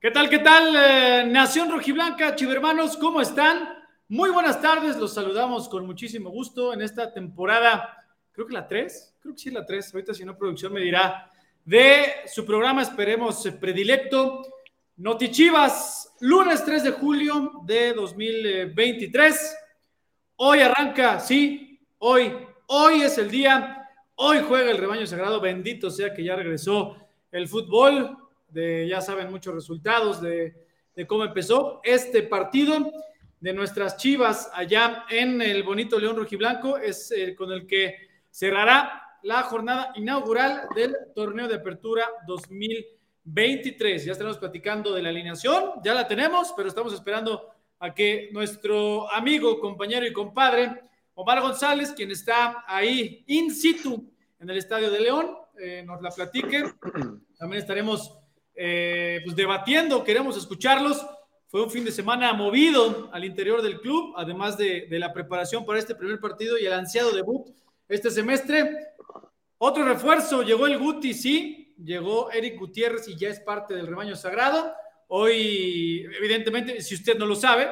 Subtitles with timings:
[0.00, 2.96] ¿Qué tal, qué tal, eh, Nación Rojiblanca, chivermanos?
[2.96, 3.68] ¿Cómo están?
[4.08, 8.02] Muy buenas tardes, los saludamos con muchísimo gusto en esta temporada,
[8.32, 11.30] creo que la 3, creo que sí la 3, ahorita si no producción me dirá,
[11.66, 14.40] de su programa, esperemos, eh, predilecto,
[14.96, 19.58] Notichivas, lunes 3 de julio de 2023.
[20.36, 22.34] Hoy arranca, sí, hoy,
[22.68, 26.96] hoy es el día, hoy juega el rebaño sagrado, bendito sea que ya regresó
[27.30, 28.16] el fútbol,
[28.52, 30.54] de ya saben muchos resultados de,
[31.06, 32.90] cómo empezó este partido
[33.40, 37.96] de nuestras chivas allá en el bonito León Rojiblanco, es el con el que
[38.30, 44.04] cerrará la jornada inaugural del torneo de apertura 2023.
[44.04, 47.48] Ya estamos platicando de la alineación, ya la tenemos, pero estamos esperando
[47.78, 50.82] a que nuestro amigo, compañero y compadre,
[51.14, 56.10] Omar González, quien está ahí in situ en el Estadio de León, eh, nos la
[56.10, 56.64] platique.
[57.38, 58.19] También estaremos
[58.62, 61.06] eh, pues debatiendo, queremos escucharlos.
[61.46, 65.78] Fue un fin de semana movido al interior del club, además de, la preparación para
[65.78, 67.48] este primer partido y el ansiado debut
[67.88, 68.88] este semestre.
[69.56, 74.14] Otro refuerzo, llegó el Guti, sí, llegó Eric Gutiérrez y ya es parte del rebaño
[74.14, 74.74] sagrado.
[75.08, 77.66] Hoy, evidentemente, si usted no lo sabe,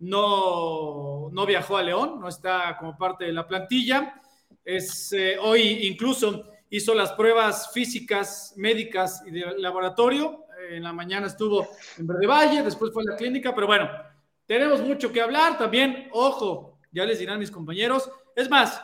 [0.00, 4.20] no, no viajó a León, no está como parte de la plantilla.
[4.64, 10.46] Es, eh, hoy incluso hizo las pruebas físicas, médicas y de laboratorio.
[10.70, 13.90] En la mañana estuvo en Verde Valle, después fue a la clínica, pero bueno,
[14.46, 16.08] tenemos mucho que hablar también.
[16.12, 18.10] Ojo, ya les dirán mis compañeros.
[18.34, 18.82] Es más,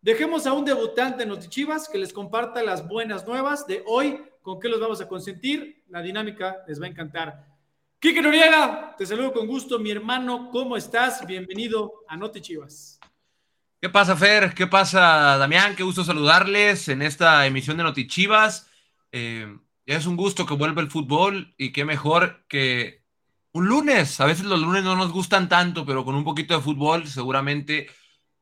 [0.00, 1.48] dejemos a un debutante en los
[1.88, 5.84] que les comparta las buenas nuevas de hoy, con qué los vamos a consentir.
[5.90, 7.46] La dinámica les va a encantar.
[8.00, 10.50] Quique Noriega, te saludo con gusto, mi hermano.
[10.50, 11.24] ¿Cómo estás?
[11.24, 12.97] Bienvenido a Noti Chivas.
[13.80, 14.54] ¿Qué pasa, Fer?
[14.54, 15.76] ¿Qué pasa, Damián?
[15.76, 18.68] Qué gusto saludarles en esta emisión de Notichivas.
[19.12, 23.04] Eh, es un gusto que vuelva el fútbol y qué mejor que
[23.52, 24.20] un lunes.
[24.20, 27.88] A veces los lunes no nos gustan tanto, pero con un poquito de fútbol seguramente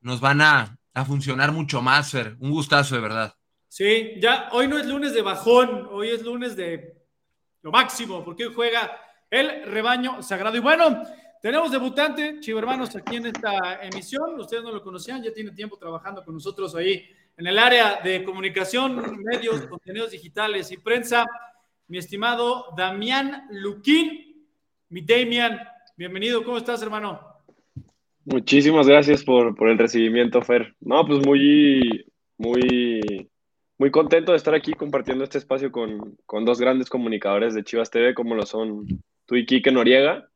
[0.00, 2.36] nos van a, a funcionar mucho más, Fer.
[2.40, 3.34] Un gustazo, de verdad.
[3.68, 6.96] Sí, ya hoy no es lunes de bajón, hoy es lunes de
[7.60, 8.98] lo máximo, porque hoy juega
[9.30, 10.56] el rebaño sagrado.
[10.56, 11.02] Y bueno,
[11.46, 14.40] tenemos debutante, Chivo Hermanos, aquí en esta emisión.
[14.40, 17.04] Ustedes no lo conocían, ya tiene tiempo trabajando con nosotros ahí
[17.36, 21.24] en el área de comunicación, medios, contenidos digitales y prensa.
[21.86, 24.44] Mi estimado Damián Luquín,
[24.88, 25.60] mi Damian,
[25.96, 26.42] bienvenido.
[26.42, 27.20] ¿Cómo estás, hermano?
[28.24, 30.74] Muchísimas gracias por, el recibimiento, Fer.
[30.80, 33.30] No, pues muy, muy,
[33.78, 37.88] muy contento de estar aquí compartiendo este espacio con, con dos grandes comunicadores de Chivas
[37.88, 38.84] TV, como lo son
[39.26, 40.28] tú y Kike Noriega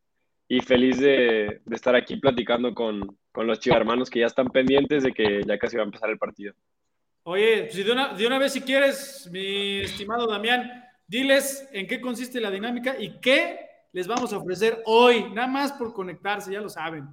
[0.51, 5.13] y feliz de, estar aquí platicando con, con los chivarmanos que ya están pendientes de
[5.13, 6.55] que ya casi va a empezar el partido.
[7.23, 10.69] Oye, pues, de una, de una vez si quieres, mi estimado Damián,
[11.07, 13.61] diles en qué consiste la dinámica y qué
[13.93, 17.07] les vamos a ofrecer hoy, nada más por conectarse, ya lo saben.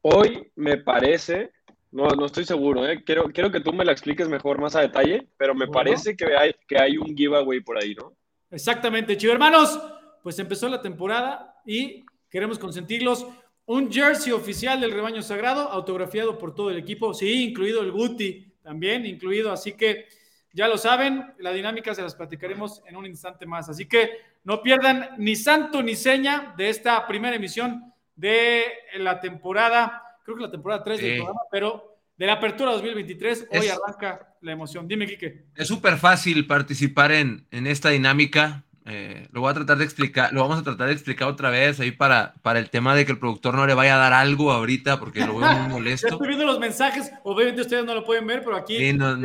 [0.00, 1.52] Hoy me parece,
[1.92, 3.04] no, no estoy seguro, ¿eh?
[3.04, 6.36] quiero, quiero que tú me la expliques mejor, más a detalle, pero me parece que
[6.36, 8.16] hay, que hay un giveaway por ahí, ¿no?
[8.50, 9.80] Exactamente, chivo hermanos,
[10.24, 13.26] pues empezó la temporada y queremos consentirlos.
[13.66, 18.54] Un jersey oficial del rebaño sagrado, autografiado por todo el equipo, sí, incluido el Guti,
[18.62, 20.06] también incluido, así que
[20.54, 24.12] ya lo saben, la dinámica se las platicaremos en un instante más, así que
[24.44, 28.64] no pierdan ni santo ni seña de esta primera emisión de
[28.96, 33.68] la temporada, creo que la temporada 3 del programa, pero de la apertura 2023, hoy
[33.68, 34.88] arranca la emoción.
[34.88, 35.44] Dime, Quique.
[35.54, 40.32] Es súper fácil participar en, en esta dinámica eh, lo voy a tratar de explicar,
[40.32, 43.12] lo vamos a tratar de explicar otra vez ahí para, para el tema de que
[43.12, 46.08] el productor no le vaya a dar algo ahorita porque lo veo muy molesto.
[46.08, 49.16] estoy viendo los mensajes, obviamente ustedes no lo pueden ver, pero aquí dentro,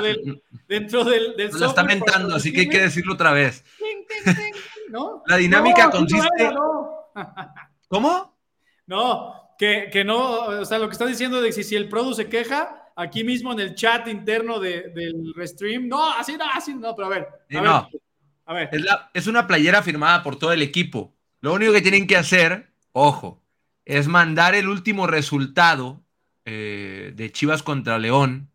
[0.00, 3.64] del, dentro del, Lo está mentando, así que hay que decirlo otra vez.
[5.26, 6.50] La dinámica consiste.
[7.88, 8.36] ¿Cómo?
[8.86, 12.14] No, que, que, no, o sea, lo que estás diciendo de si, si el produ
[12.14, 16.74] se queja, aquí mismo en el chat interno de, del restream, no, así no, así
[16.74, 17.28] no, pero a ver.
[17.50, 17.88] A no.
[19.14, 21.16] Es, una playera firmada por todo el equipo.
[21.40, 23.42] Lo único que tienen que hacer, ojo,
[23.84, 26.04] es mandar el último resultado
[26.44, 28.50] eh, de Chivas contra León,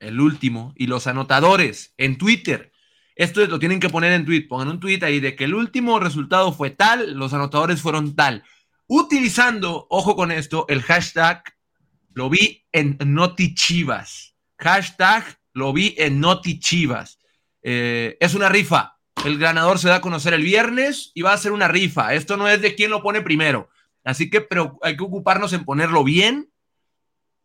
[0.00, 2.72] el último, y los anotadores en Twitter.
[3.14, 4.48] Esto lo tienen que poner en Twitter.
[4.48, 8.42] Pongan un tweet ahí de que el último resultado fue tal, los anotadores fueron tal.
[8.86, 11.42] Utilizando, ojo con esto, el hashtag
[12.14, 14.34] lo vi en Noti Chivas.
[14.58, 17.18] Hashtag lo vi en Noti Chivas.
[17.62, 18.98] Eh, es una rifa.
[19.24, 22.14] El ganador se da a conocer el viernes y va a ser una rifa.
[22.14, 23.68] Esto no es de quién lo pone primero.
[24.04, 26.50] Así que pero hay que ocuparnos en ponerlo bien.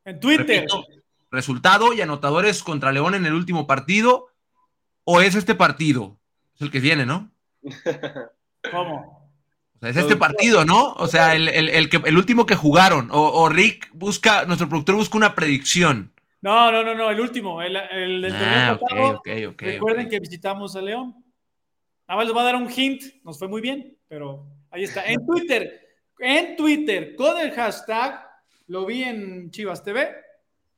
[0.05, 0.65] En Twitter.
[1.29, 4.27] resultado y anotadores contra León en el último partido.
[5.03, 6.17] ¿O es este partido?
[6.55, 7.31] Es el que viene, ¿no?
[8.71, 9.17] ¿Cómo?
[9.75, 10.93] O sea, es este partido, ¿no?
[10.93, 13.09] O sea, el, el, que, el último que jugaron.
[13.11, 16.11] O, Rick busca, nuestro productor busca una predicción.
[16.41, 18.79] No, no, no, no, el último, el, el del ah,
[19.57, 21.15] Recuerden que visitamos a León.
[22.07, 25.05] Nada más les voy a dar un hint, nos fue muy bien, pero ahí está.
[25.05, 25.87] En Twitter,
[26.19, 28.25] en Twitter, con el hashtag,
[28.67, 30.15] lo vi en Chivas TV,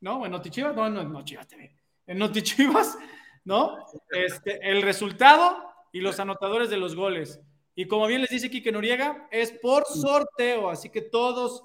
[0.01, 0.25] ¿no?
[0.25, 1.71] En Noti Chivas, no, no, no Chivas TV,
[2.07, 2.97] en Noti Chivas,
[3.45, 3.77] ¿no?
[4.09, 7.39] Este, el resultado y los anotadores de los goles.
[7.75, 11.63] Y como bien les dice Quique Noriega, es por sorteo, así que todos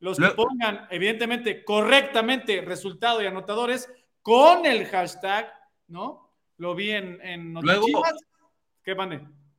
[0.00, 3.92] los que pongan, evidentemente, correctamente resultado y anotadores
[4.22, 5.52] con el hashtag,
[5.86, 6.21] ¿no?
[6.62, 7.86] Lo vi en, en Luego,
[8.84, 8.94] ¿Qué?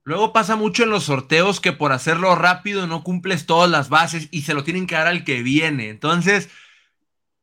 [0.04, 4.30] Luego pasa mucho en los sorteos que por hacerlo rápido no cumples todas las bases
[4.32, 5.90] y se lo tienen que dar al que viene.
[5.90, 6.48] Entonces,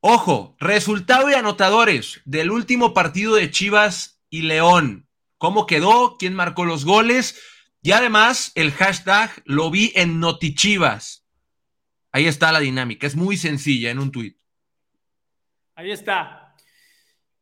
[0.00, 5.06] ojo, resultado y anotadores del último partido de Chivas y León.
[5.36, 6.16] ¿Cómo quedó?
[6.16, 7.38] ¿Quién marcó los goles?
[7.82, 11.26] Y además, el hashtag lo vi en Notichivas.
[12.12, 13.06] Ahí está la dinámica.
[13.06, 14.38] Es muy sencilla en un tuit.
[15.74, 16.56] Ahí está.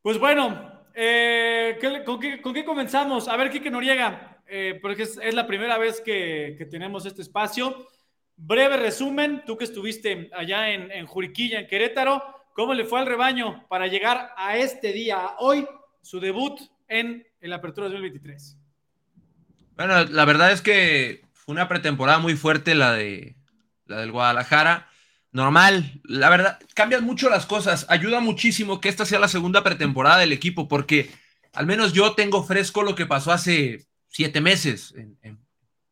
[0.03, 0.68] Pues bueno,
[1.01, 3.29] eh, con, qué, comenzamos?
[3.29, 7.87] A ver, Kike Noriega, eh, porque es, la primera vez que, tenemos este espacio.
[8.37, 12.23] Breve resumen, tú que estuviste allá en, Juriquilla, en Querétaro,
[12.53, 15.69] ¿cómo le fue al rebaño para llegar a este día, hoy,
[16.03, 18.57] su debut en el Apertura 2023?
[19.77, 23.37] Bueno, la verdad es que fue una pretemporada muy fuerte la de
[23.87, 24.89] la del Guadalajara.
[25.33, 27.87] Normal, la verdad, cambian mucho las cosas.
[27.89, 31.11] Ayuda muchísimo que esta sea la segunda pretemporada del equipo, porque
[31.53, 35.39] al menos yo tengo fresco lo que pasó hace siete meses, en,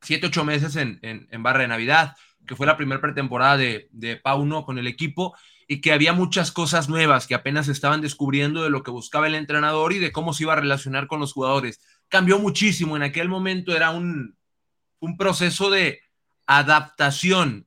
[0.00, 2.16] siete, ocho meses en, Barra de Navidad,
[2.46, 5.36] que fue la primera pretemporada de, de Pauno con el equipo
[5.68, 9.34] y que había muchas cosas nuevas que apenas estaban descubriendo de lo que buscaba el
[9.34, 12.96] entrenador y de cómo se iba a relacionar con los jugadores cambió muchísimo.
[12.96, 14.36] En aquel momento era un,
[15.18, 16.00] proceso de
[16.46, 17.66] adaptación,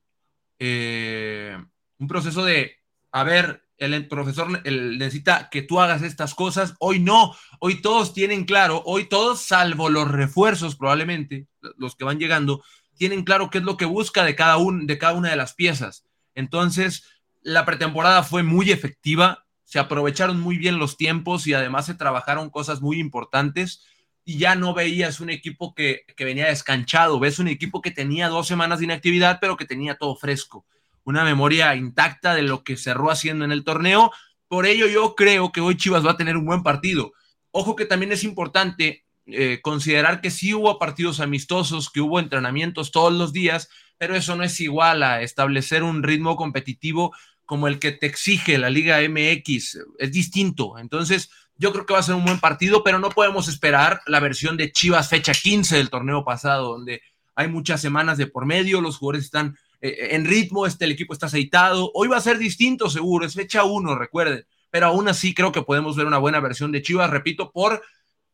[0.60, 1.58] eh,
[1.98, 2.76] un proceso de,
[3.12, 6.76] a ver, el profesor necesita que tú hagas estas cosas.
[6.80, 11.48] Hoy no, hoy todos tienen claro, hoy todos, salvo los refuerzos probablemente,
[11.78, 12.62] los que van llegando,
[12.98, 15.54] tienen claro qué es lo que busca de cada, un, de cada una de las
[15.54, 16.06] piezas.
[16.36, 17.06] Entonces,
[17.42, 22.50] la pretemporada fue muy efectiva, se aprovecharon muy bien los tiempos y además se trabajaron
[22.50, 23.86] cosas muy importantes
[24.30, 28.46] y ya no veías un equipo que, venía descanchado, ves un equipo que tenía dos
[28.46, 30.68] semanas de inactividad, pero que tenía todo fresco,
[31.04, 34.12] una memoria intacta de lo que cerró haciendo en el torneo.
[34.48, 37.12] Por ello yo creo que hoy Chivas va a tener un buen partido.
[37.50, 42.92] Ojo que también es importante eh, considerar que sí hubo partidos amistosos, que hubo entrenamientos
[42.92, 43.68] todos los días,
[43.98, 47.16] pero eso no es igual a establecer un ritmo competitivo
[47.46, 49.80] como el que te exige la Liga MX.
[49.98, 50.78] Es distinto.
[50.78, 54.22] Entonces, yo creo que va a ser un buen partido, pero no podemos esperar la
[54.22, 57.02] versión de Chivas fecha 15 del torneo pasado, donde
[57.36, 61.12] hay muchas semanas de por medio, los jugadores están eh, en ritmo, este, el equipo
[61.12, 61.92] está aceitado.
[61.94, 65.62] Hoy va a ser distinto, seguro, es fecha 1, recuerden, pero aún así creo que
[65.62, 67.84] podemos ver una buena versión de Chivas, repito, por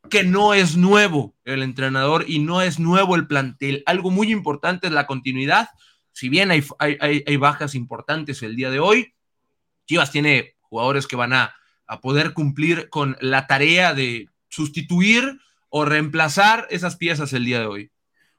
[0.08, 3.82] que no es nuevo el entrenador y no es nuevo el plantel.
[3.86, 5.68] Algo muy importante es la continuidad.
[6.12, 9.14] Si bien hay, hay bajas importantes el día de hoy,
[9.84, 15.38] Chivas tiene jugadores que van a a poder cumplir con la tarea de sustituir
[15.68, 17.90] o reemplazar esas piezas el día de hoy.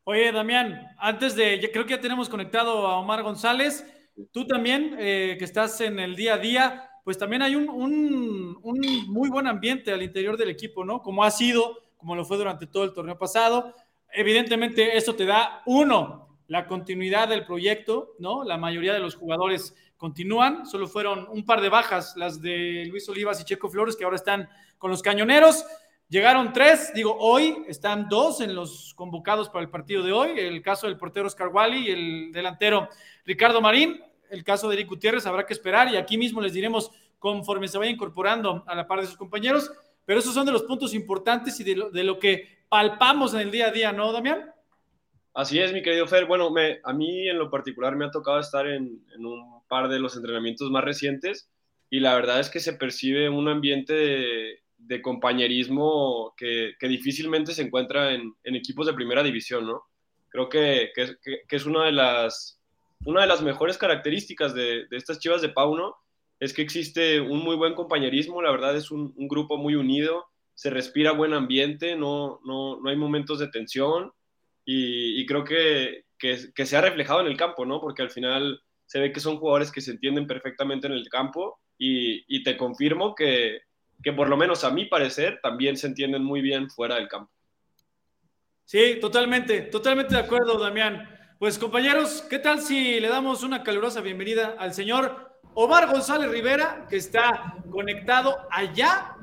[0.04, 3.86] Oye, Damián, antes de, creo que ya tenemos conectado a Omar González,
[4.32, 9.08] tú también, eh, que estás en el día a día, pues también hay un, un,
[9.08, 11.02] muy buen ambiente al interior del equipo, ¿no?
[11.02, 13.74] Como ha sido, como lo fue durante todo el torneo pasado.
[14.12, 18.44] Evidentemente, eso te da, uno, la continuidad del proyecto, ¿no?
[18.44, 20.66] La mayoría de los jugadores continúan.
[20.66, 24.16] Solo fueron un par de bajas, las de Luis Olivas y Checo Flores, que ahora
[24.16, 25.66] están con los cañoneros.
[26.10, 30.40] Llegaron tres, digo, hoy están dos en los convocados para el partido de hoy.
[30.40, 32.88] El caso del portero Oscar Wally y el delantero
[33.26, 34.02] Ricardo Marín.
[34.30, 37.78] El caso de Eric Gutiérrez habrá que esperar y aquí mismo les diremos conforme se
[37.78, 39.70] vaya incorporando a la par de sus compañeros.
[40.06, 43.42] Pero esos son de los puntos importantes y de lo, de lo que palpamos en
[43.42, 44.54] el día a día, ¿no, Damián?
[45.34, 46.26] Así es, mi querido Fer.
[46.26, 49.90] Bueno, me, a mí en lo particular me ha tocado estar en, en un par
[49.90, 51.50] de los entrenamientos más recientes
[51.90, 58.14] y la verdad es que se percibe un ambiente de, compañerismo que, difícilmente se encuentra
[58.14, 59.84] en, equipos de primera división, ¿no?
[60.30, 60.92] Creo que,
[61.50, 62.60] es una de, las,
[63.06, 65.96] una de las mejores características de, estas chivas de Pauno,
[66.40, 70.70] es que existe un muy buen compañerismo, la verdad es un, grupo muy unido, se
[70.70, 74.12] respira buen ambiente, no, no, no hay momentos de tensión
[74.66, 77.80] y, y creo que, que, se ha reflejado en el campo, ¿no?
[77.80, 81.60] Porque al final se ve que son jugadores que se entienden perfectamente en el campo
[81.78, 83.62] y, te confirmo que,
[84.16, 87.32] por lo menos a mi parecer también se entienden muy bien fuera del campo.
[88.64, 91.08] Sí, totalmente, totalmente de acuerdo, Damián.
[91.38, 96.86] Pues compañeros, ¿qué tal si le damos una calurosa bienvenida al señor Omar González Rivera,
[96.90, 99.18] que está conectado allá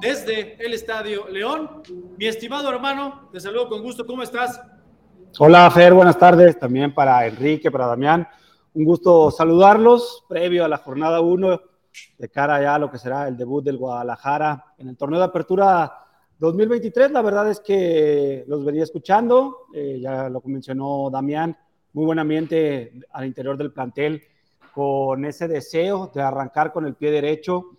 [0.00, 1.82] desde el Estadio León?
[2.18, 4.60] Mi estimado hermano, te saludo con gusto, ¿cómo estás?
[5.38, 8.28] Hola Fer, buenas tardes, también para Enrique, para Damián.
[8.76, 11.60] Un gusto saludarlos previo a la jornada 1
[12.18, 15.24] de cara ya a lo que será el debut del Guadalajara en el torneo de
[15.24, 15.90] apertura
[16.38, 17.10] 2023.
[17.10, 21.56] La verdad es que los venía escuchando, eh, ya lo mencionó Damián,
[21.94, 24.22] muy buen ambiente al interior del plantel
[24.74, 27.78] con ese deseo de arrancar con el pie derecho.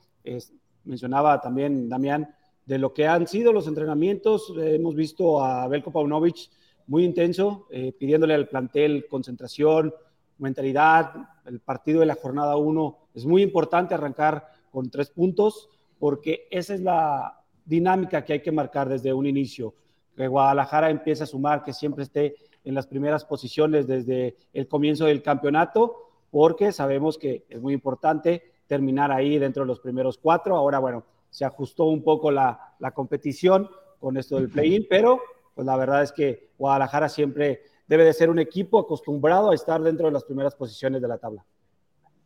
[0.84, 2.28] mencionaba también Damián
[2.66, 4.52] de lo que han sido los entrenamientos.
[4.58, 6.50] hemos visto a Belko Paunovic
[6.88, 9.94] muy intenso, eh, pidiéndole al plantel concentración,
[10.38, 11.14] mentalidad.
[11.46, 16.74] El partido de la jornada 1 es muy importante arrancar con tres puntos porque esa
[16.74, 19.74] es la dinámica que hay que marcar desde un inicio.
[20.16, 25.06] Que Guadalajara empiece a sumar, que siempre esté en las primeras posiciones desde el comienzo
[25.06, 25.96] del campeonato,
[26.32, 30.56] porque sabemos que es muy importante terminar ahí dentro de los primeros cuatro.
[30.56, 35.22] Ahora, bueno, se ajustó un poco la, la competición con esto del play-in, pero
[35.56, 39.82] pues la verdad es que Guadalajara siempre debe de ser un equipo acostumbrado a estar
[39.82, 41.44] dentro de las primeras posiciones de la tabla.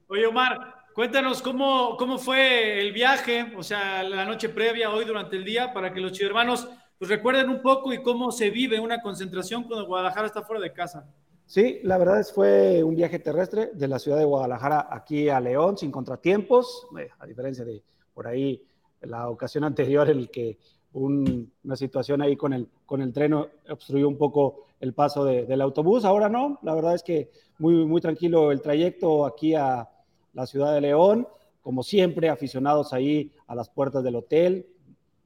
[0.07, 5.37] Oye, Omar, cuéntanos cómo, cómo fue el viaje, o sea, la noche previa, hoy durante
[5.37, 9.01] el día, para que los hermanos pues, recuerden un poco y cómo se vive una
[9.01, 11.07] concentración cuando Guadalajara está fuera de casa.
[11.45, 15.39] Sí, la verdad es fue un viaje terrestre de la ciudad de Guadalajara aquí a
[15.39, 18.63] León sin contratiempos, eh, a diferencia de por ahí
[19.01, 20.59] la ocasión anterior en el que
[20.93, 23.33] una situación ahí con el, con el tren
[23.69, 26.05] obstruyó un poco el paso del autobús.
[26.05, 29.87] Ahora no, la verdad es que muy, muy tranquilo el trayecto aquí a
[30.33, 31.27] la ciudad de León.
[31.61, 34.67] Como siempre, aficionados ahí a las puertas del hotel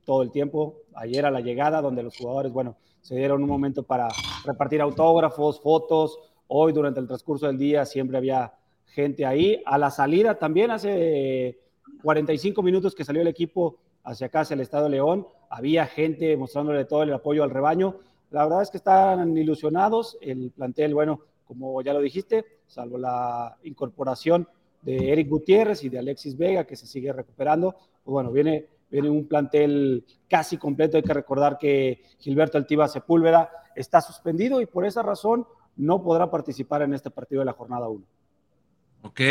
[0.05, 0.81] todo el tiempo.
[0.93, 4.07] Ayer a la llegada, donde los jugadores, bueno, se dieron un momento para
[4.45, 6.19] repartir autógrafos, fotos.
[6.48, 8.53] Hoy, durante el transcurso del día, siempre había
[8.86, 9.62] gente ahí.
[9.65, 11.60] A la salida también, hace
[12.03, 16.38] 45 minutos que salió el equipo hacia acá, hacia el Estado de León, había gente
[16.38, 18.00] mostrándole todo el apoyo al rebaño.
[18.31, 20.17] La verdad es que están ilusionados.
[20.21, 24.47] El plantel, bueno, como ya lo dijiste, salvo la incorporación
[24.81, 29.09] de Eric Gutiérrez y de Alexis Vega, que se sigue recuperando, pues bueno, viene, viene
[29.09, 30.97] un plantel casi completo.
[30.97, 36.29] Hay que recordar que Gilberto Altiva Sepúlveda está suspendido y por esa razón no podrá
[36.29, 38.03] participar en este partido de la jornada 1.
[39.01, 39.21] Ok.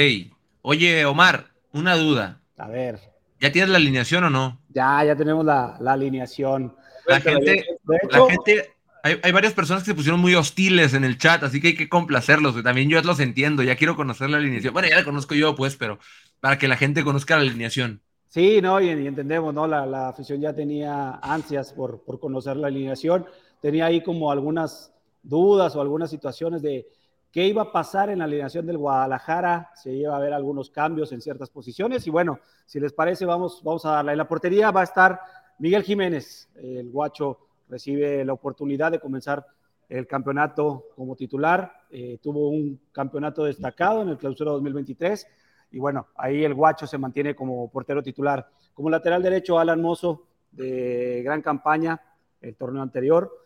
[0.62, 2.42] Oye, Omar, una duda.
[2.56, 3.13] A ver.
[3.44, 4.58] ¿Ya tienes la alineación o no?
[4.70, 6.74] Ya, ya tenemos la, alineación.
[7.06, 11.42] La gente, la gente hay, varias personas que se pusieron muy hostiles en el chat,
[11.42, 12.62] así que hay que complacerlos.
[12.62, 14.72] También yo los entiendo, ya quiero conocer la alineación.
[14.72, 15.98] Bueno, ya la conozco yo, pues, pero
[16.40, 18.00] para que la gente conozca la alineación.
[18.28, 19.66] Sí, no, y, entendemos, ¿no?
[19.66, 23.26] La, afición ya tenía ansias por, por conocer la alineación.
[23.60, 24.90] Tenía ahí como algunas
[25.22, 26.88] dudas o algunas situaciones de
[27.34, 31.10] qué iba a pasar en la alineación del Guadalajara, se iba a ver algunos cambios
[31.10, 34.12] en ciertas posiciones y bueno, si les parece vamos, vamos a darle.
[34.12, 35.18] En la portería va a estar
[35.58, 39.44] Miguel Jiménez, el guacho recibe la oportunidad de comenzar
[39.88, 45.26] el campeonato como titular, eh, tuvo un campeonato destacado en el clausura 2023
[45.72, 48.48] y bueno, ahí el guacho se mantiene como portero titular.
[48.74, 50.22] Como lateral derecho, Alan Mozo,
[50.52, 52.00] de gran campaña
[52.40, 53.43] el torneo anterior.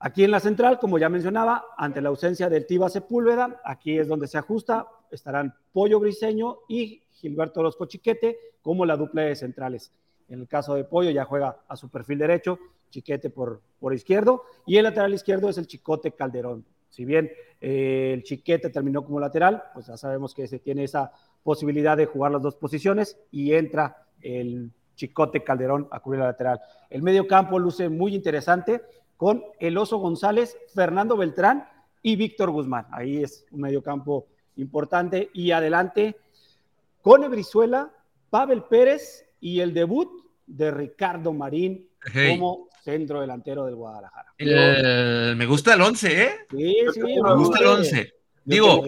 [0.00, 4.06] Aquí en la central, como ya mencionaba, ante la ausencia del Tiba Sepúlveda, aquí es
[4.06, 9.92] donde se ajusta, estarán Pollo Briseño y Gilberto Orozco Chiquete como la dupla de centrales.
[10.28, 14.44] En el caso de Pollo ya juega a su perfil derecho, Chiquete por, por izquierdo,
[14.66, 16.64] y el lateral izquierdo es el Chicote Calderón.
[16.90, 21.10] Si bien eh, el Chiquete terminó como lateral, pues ya sabemos que se tiene esa
[21.42, 26.60] posibilidad de jugar las dos posiciones y entra el Chicote Calderón a cubrir la lateral.
[26.88, 28.82] El medio campo luce muy interesante
[29.18, 31.68] con el Oso González, Fernando Beltrán
[32.02, 32.86] y Víctor Guzmán.
[32.92, 35.28] Ahí es un mediocampo importante.
[35.34, 36.16] Y adelante,
[37.02, 37.90] con Ebrizuela,
[38.30, 40.08] Pavel Pérez y el debut
[40.46, 41.88] de Ricardo Marín
[42.30, 44.32] como centro delantero del Guadalajara.
[44.38, 46.30] me gusta el 11, ¿eh?
[46.50, 47.00] Sí, sí.
[47.00, 48.14] Me gusta el 11.
[48.44, 48.84] Digo,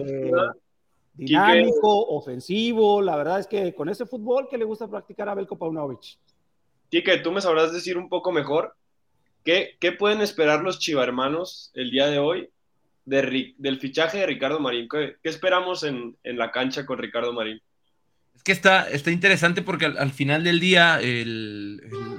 [1.13, 3.01] dinámico, ofensivo.
[3.01, 6.17] La verdad es que con ese fútbol que le gusta practicar a Belko Paunovic.
[6.89, 8.73] Quique, tú me sabrás decir un poco mejor
[9.43, 12.49] ¿Qué, pueden esperar los chivarmanos el día de hoy
[13.05, 14.87] del fichaje de Ricardo Marín?
[14.87, 17.59] ¿Qué, esperamos en, la cancha con Ricardo Marín?
[18.35, 20.99] Es que está, está interesante porque al, final del día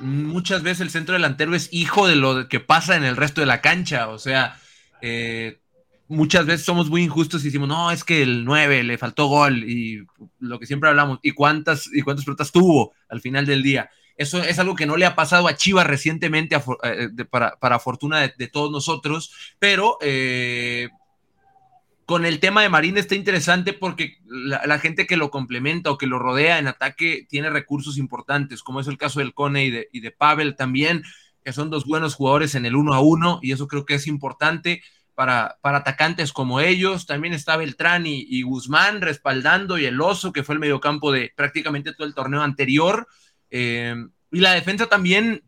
[0.00, 3.46] muchas veces el centro delantero es hijo de lo que pasa en el resto de
[3.46, 4.08] la cancha.
[4.08, 4.60] O sea,
[5.00, 5.60] eh,
[6.08, 9.64] muchas veces somos muy injustos y decimos, no, es que el 9 le faltó gol
[9.64, 10.04] y
[10.40, 13.90] lo que siempre hablamos, y cuántas, y cuántas pelotas tuvo al final del día.
[14.16, 18.48] Eso es algo que no le ha pasado a Chivas recientemente, eh, para, fortuna de,
[18.48, 20.88] todos nosotros, pero eh,
[22.04, 26.06] con el tema de Marín está interesante porque la, gente que lo complementa o que
[26.06, 29.88] lo rodea en ataque tiene recursos importantes, como es el caso del Cone y de,
[29.92, 31.02] y de Pavel también,
[31.44, 34.06] que son dos buenos jugadores en el uno a uno, y eso creo que es
[34.06, 34.82] importante
[35.14, 37.06] para, para atacantes como ellos.
[37.06, 41.92] También está Beltrán y, Guzmán respaldando y el Oso, que fue el mediocampo de prácticamente
[41.92, 43.06] todo el torneo anterior.
[43.52, 43.94] Eh,
[44.32, 45.44] y la defensa también,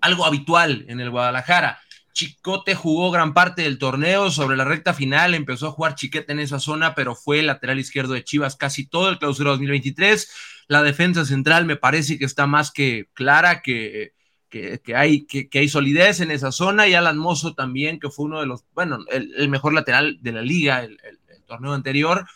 [0.00, 1.80] algo habitual en el Guadalajara.
[2.12, 6.40] Chicote jugó gran parte del torneo, sobre la recta final empezó a jugar Chiquete en
[6.40, 10.30] esa zona, pero fue lateral izquierdo de Chivas casi todo el clausura 2023.
[10.68, 14.12] La defensa central me parece que está más que clara, que
[14.50, 18.40] que, hay, que, hay solidez en esa zona y Alan Mozo también, que fue uno
[18.40, 20.98] de los, bueno, el, mejor lateral de la liga el,
[21.46, 22.26] torneo anterior,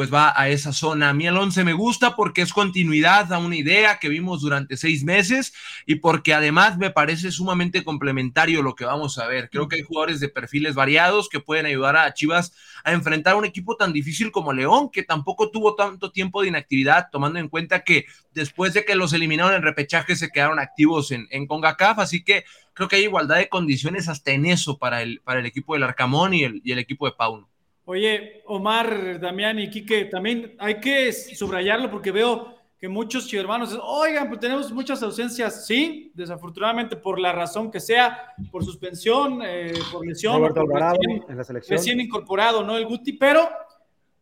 [0.00, 1.10] pues va a esa zona.
[1.10, 4.78] A mí el 11 me gusta porque es continuidad a una idea que vimos durante
[4.78, 5.52] seis meses
[5.84, 9.50] y porque además me parece sumamente complementario lo que vamos a ver.
[9.50, 13.36] Creo que hay jugadores de perfiles variados que pueden ayudar a Chivas a enfrentar a
[13.36, 17.50] un equipo tan difícil como León, que tampoco tuvo tanto tiempo de inactividad, tomando en
[17.50, 21.98] cuenta que después de que los eliminaron en repechaje se quedaron activos en, en CONCACAF,
[21.98, 25.44] así que creo que hay igualdad de condiciones hasta en eso para el, para el
[25.44, 27.50] equipo del Arcamón y el, y el equipo de Pauno.
[27.92, 34.28] Oye, Omar, Damián y Quique, también hay que subrayarlo porque veo que muchos hermanos, oigan,
[34.28, 40.06] pues tenemos muchas ausencias, sí, desafortunadamente por la razón que sea, por suspensión, eh, por
[40.06, 41.76] lesión, recién, en la selección.
[41.76, 42.76] recién incorporado, ¿no?
[42.76, 43.48] El Guti, pero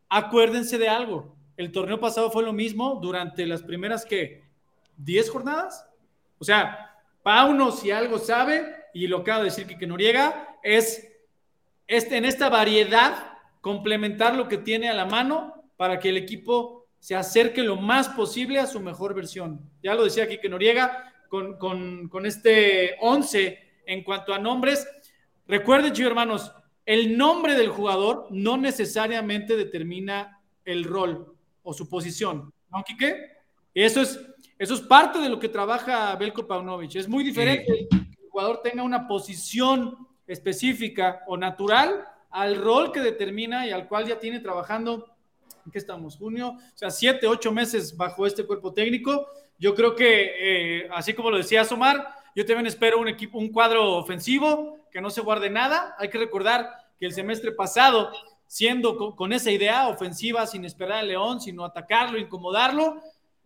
[0.08, 4.44] acuérdense de algo, el torneo pasado fue lo mismo durante las primeras, ¿qué?
[5.04, 5.87] ¿10 jornadas?
[6.38, 11.06] O sea, Pauno, si algo sabe, y lo acaba de decir Quique Noriega, es
[11.87, 13.27] este, en esta variedad
[13.61, 18.09] complementar lo que tiene a la mano para que el equipo se acerque lo más
[18.09, 19.61] posible a su mejor versión.
[19.83, 21.59] Ya lo decía aquí que Noriega con,
[22.09, 24.87] con, este 11 en cuanto a nombres.
[25.47, 26.53] Recuerden, chicos hermanos,
[26.85, 32.53] el nombre del jugador no necesariamente determina el rol o su posición.
[32.71, 33.38] ¿No, Quique?
[33.75, 34.21] Eso es,
[34.59, 36.97] eso es parte de lo que trabaja Belko Paunovic.
[36.97, 43.01] Es muy diferente que el jugador tenga una posición específica o natural al rol que
[43.01, 45.07] determina y al cual ya tiene trabajando,
[45.64, 46.17] ¿en qué estamos?
[46.17, 49.27] Junio, o sea, siete, ocho meses bajo este cuerpo técnico.
[49.59, 53.51] Yo creo que, eh, así como lo decía Somar, yo también espero un equipo, un
[53.51, 55.95] cuadro ofensivo que no se guarde nada.
[55.99, 58.12] Hay que recordar que el semestre pasado,
[58.47, 63.01] siendo con, esa idea ofensiva, sin esperar al León, sino atacarlo, incomodarlo,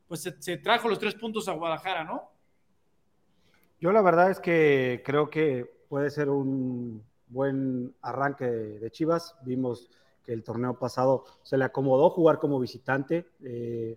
[0.09, 2.31] pues se, se trajo los tres puntos a Guadalajara, ¿no?
[3.81, 9.35] Yo la verdad es que creo que puede ser un, buen arranque de, Chivas.
[9.42, 9.90] Vimos
[10.25, 13.27] que el torneo pasado se le acomodó jugar como visitante.
[13.42, 13.97] Eh,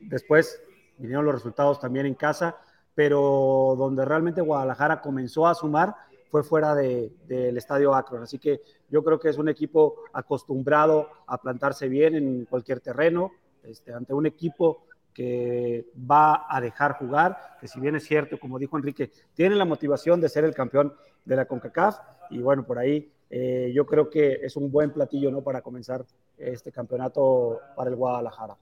[0.00, 0.60] después
[0.98, 2.56] vinieron los resultados también en casa,
[2.94, 5.94] pero donde realmente Guadalajara comenzó a sumar
[6.30, 8.22] fue fuera del estadio Akron.
[8.22, 13.32] Así que yo creo que es un equipo acostumbrado a plantarse bien en cualquier terreno,
[13.62, 14.84] este, ante un equipo
[15.18, 19.64] que va a dejar jugar, que si bien es cierto, como dijo Enrique, tiene la
[19.64, 21.98] motivación de ser el campeón de la CONCACAF
[22.30, 25.42] y bueno, por ahí eh, yo creo que es un buen platillo ¿no?
[25.42, 26.04] para comenzar
[26.36, 28.56] este campeonato para el Guadalajara.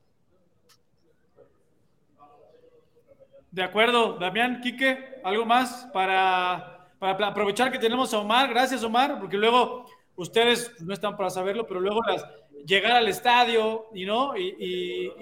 [3.51, 8.49] De acuerdo, Damián, Quique, ¿algo más para, para aprovechar que tenemos a Omar?
[8.49, 9.85] Gracias, Omar, porque luego
[10.17, 12.25] ustedes no están para saberlo, pero luego las,
[12.67, 15.13] llegar al estadio y no y,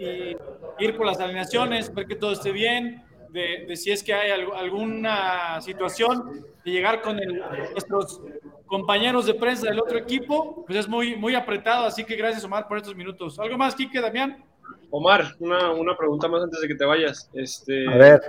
[0.79, 5.61] ir por las alineaciones, ver que todo esté bien, de, si es que hay alguna
[5.61, 7.21] situación, de llegar con
[7.73, 8.23] nuestros
[8.67, 12.67] compañeros de prensa del otro equipo, pues es muy, muy apretado, así que gracias Omar
[12.67, 13.39] por estos minutos.
[13.39, 14.43] ¿Algo más, Quique, Damián?
[14.91, 17.29] Omar, una, una pregunta más antes de que te vayas.
[17.35, 18.21] Este, A ver.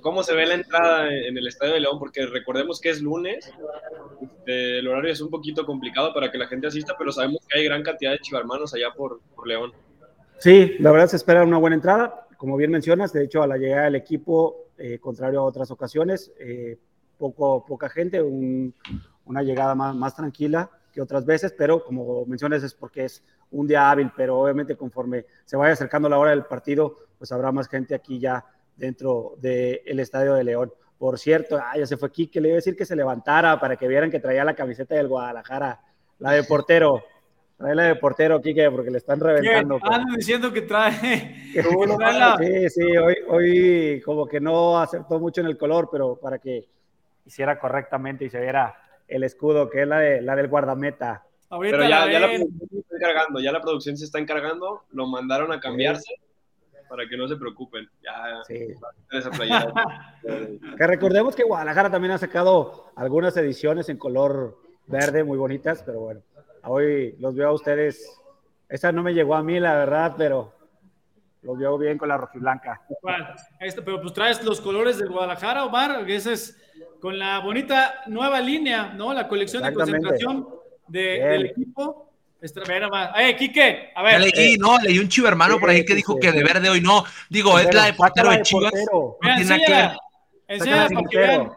[0.00, 1.98] ¿Cómo se ve la entrada en el Estadio de León?
[1.98, 3.52] Porque recordemos que es lunes,
[4.22, 7.58] este, el horario es un poquito complicado para que la gente asista, pero sabemos que
[7.58, 9.72] hay gran cantidad de chivarmanos allá por, por León.
[10.38, 13.58] Sí, la verdad se espera una buena entrada, como bien mencionas, de hecho a la
[13.58, 16.78] llegada del equipo, eh, contrario a otras ocasiones, eh,
[17.18, 22.72] poco, poca gente, una llegada más, más tranquila que otras veces, pero como mencionas es
[22.72, 26.96] porque es un día hábil, pero obviamente conforme se vaya acercando la hora del partido,
[27.18, 28.42] pues habrá más gente aquí ya
[28.76, 30.72] dentro del Estadio de León.
[30.98, 33.76] Por cierto, ah, ya se fue Quique, le iba a decir que se levantara para
[33.76, 35.80] que vieran que traía la camiseta del Guadalajara,
[36.18, 37.02] la de portero.
[37.58, 39.78] Trae la de portero, Quique, porque le están reventando.
[39.78, 39.92] Pues.
[39.92, 40.92] Andan diciendo que trae.
[42.38, 46.68] sí, sí, hoy, hoy como que no acertó mucho en el color, pero para que
[47.24, 48.74] hiciera correctamente y se viera
[49.08, 51.24] el escudo, que es la, de, la del guardameta.
[51.48, 55.06] pero ya, ya la producción se está encargando, ya la producción se está encargando, lo
[55.06, 56.14] mandaron a cambiarse
[56.88, 57.88] para que no se preocupen.
[58.02, 58.74] Ya, sí.
[59.10, 59.30] esa
[60.76, 66.00] que recordemos que Guadalajara también ha sacado algunas ediciones en color verde muy bonitas, pero
[66.00, 66.22] bueno,
[66.64, 68.20] hoy los veo a ustedes.
[68.68, 70.52] Esa no me llegó a mí, la verdad, pero
[71.42, 72.82] los veo bien con la rojiblanca.
[73.60, 76.60] Este, pero pues traes los colores del Guadalajara, Omar, ese es
[77.00, 79.12] con la bonita nueva línea, ¿no?
[79.14, 80.48] La colección de concentración
[80.88, 82.05] del equipo.
[82.40, 84.12] Eh, Quique, a ver.
[84.12, 86.68] Ya leí, eh, no, leí un chivo hermano por ahí que dijo que de verde
[86.68, 87.04] hoy no.
[87.28, 88.72] Digo, es la de portero de Chivas.
[88.92, 89.90] No tiene que
[90.48, 91.52] Enséñala para que vean.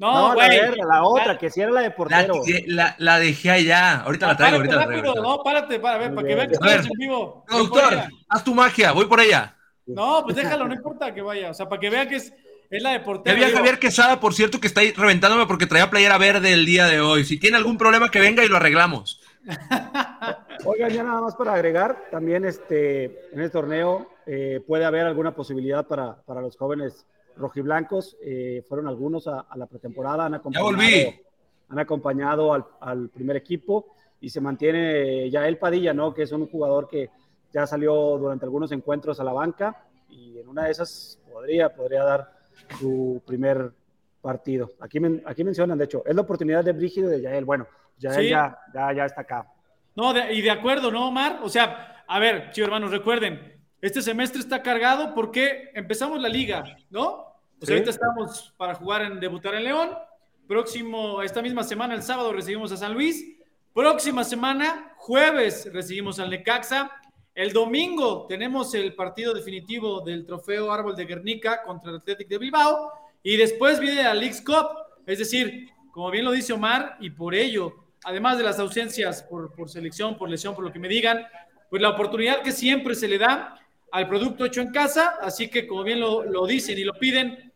[0.00, 0.76] No, güey.
[0.76, 2.40] La, la, otra, que si era la de portero.
[2.66, 4.00] La, la, dejé allá.
[4.00, 4.56] Ahorita la traigo.
[4.58, 5.14] Ahorita la traigo.
[5.16, 7.44] No, párate, para ver, para que vean que estás en vivo.
[7.50, 9.56] Doctor, haz tu magia, voy por ella.
[9.86, 11.50] No, pues déjalo, no importa que vaya.
[11.50, 12.32] O sea, para que vean que es,
[12.70, 13.34] es la de portero.
[13.36, 16.86] Había Javier Quesada, por cierto, que está ahí reventándome porque traía playera verde el día
[16.86, 17.24] de hoy.
[17.24, 19.17] Si tiene algún problema, que venga y lo arreglamos.
[20.64, 25.34] Oigan, ya nada más para agregar, también este, en el torneo eh, puede haber alguna
[25.34, 27.06] posibilidad para, para los jóvenes
[27.36, 28.16] rojiblancos.
[28.20, 30.76] Eh, fueron algunos a, la pretemporada, han acompañado,
[31.68, 36.12] Han acompañado al, al, primer equipo y se mantiene ya el Padilla, ¿no?
[36.12, 37.10] Que es un jugador que
[37.52, 42.04] ya salió durante algunos encuentros a la banca y en una de esas podría, podría
[42.04, 42.32] dar
[42.78, 43.72] su primer
[44.20, 44.70] partido.
[44.80, 47.44] Aquí, aquí mencionan, de hecho, es la oportunidad de Brígido y de Yael.
[47.44, 47.66] Bueno,
[47.98, 49.46] ya, ya, ya, está acá.
[49.94, 51.40] No, y de acuerdo, ¿no, Omar?
[51.42, 56.64] O sea, a ver, chicos hermanos, recuerden, este semestre está cargado porque empezamos la liga,
[56.90, 57.28] ¿no?
[57.58, 59.90] Pues ahorita estamos para jugar en debutar en León.
[60.46, 63.36] Próximo, esta misma semana, el sábado, recibimos a San Luis.
[63.74, 66.90] Próxima semana, jueves, recibimos al Necaxa.
[67.34, 72.38] El domingo tenemos el partido definitivo del trofeo Árbol de Guernica contra el Athletic de
[72.38, 72.92] Bilbao.
[73.22, 74.68] Y después viene la League's Cup.
[75.06, 79.52] Es decir, como bien lo dice Omar, y por ello además de las ausencias por,
[79.52, 81.26] por, selección, por lesión, por lo que me digan,
[81.70, 83.58] pues la oportunidad que siempre se le da
[83.90, 87.52] al producto hecho en casa, así que como bien lo, lo dicen y lo piden,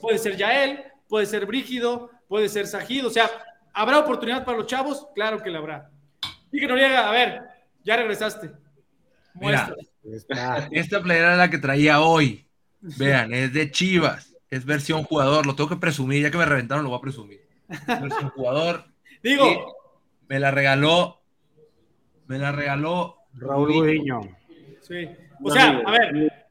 [0.00, 3.30] puede ser Yael, puede ser Brígido, puede ser Sajido, o sea,
[3.72, 5.08] ¿habrá oportunidad para los chavos?
[5.14, 5.90] Claro que la habrá.
[6.52, 7.42] Y que Noriega, a ver,
[7.82, 8.50] ya regresaste.
[9.34, 9.74] Mira,
[10.70, 12.46] esta playera es la que traía hoy.
[12.80, 16.84] Vean, es de Chivas, es versión jugador, lo tengo que presumir, ya que me reventaron
[16.84, 17.46] lo voy a presumir.
[17.86, 18.84] Versión jugador.
[19.22, 19.76] Digo,
[20.30, 21.20] me la regaló,
[22.28, 24.20] me la regaló Raúl Gudiño.
[24.80, 25.08] Sí.
[25.42, 26.46] O sea, a ver,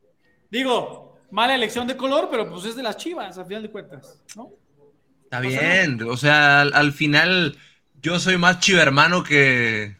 [0.52, 4.22] digo, mala elección de color, pero pues es de las chivas, al final de cuentas,
[4.36, 4.50] ¿no?
[5.24, 7.56] Está bien, o sea, al, final
[8.02, 9.96] yo soy más chivermano que.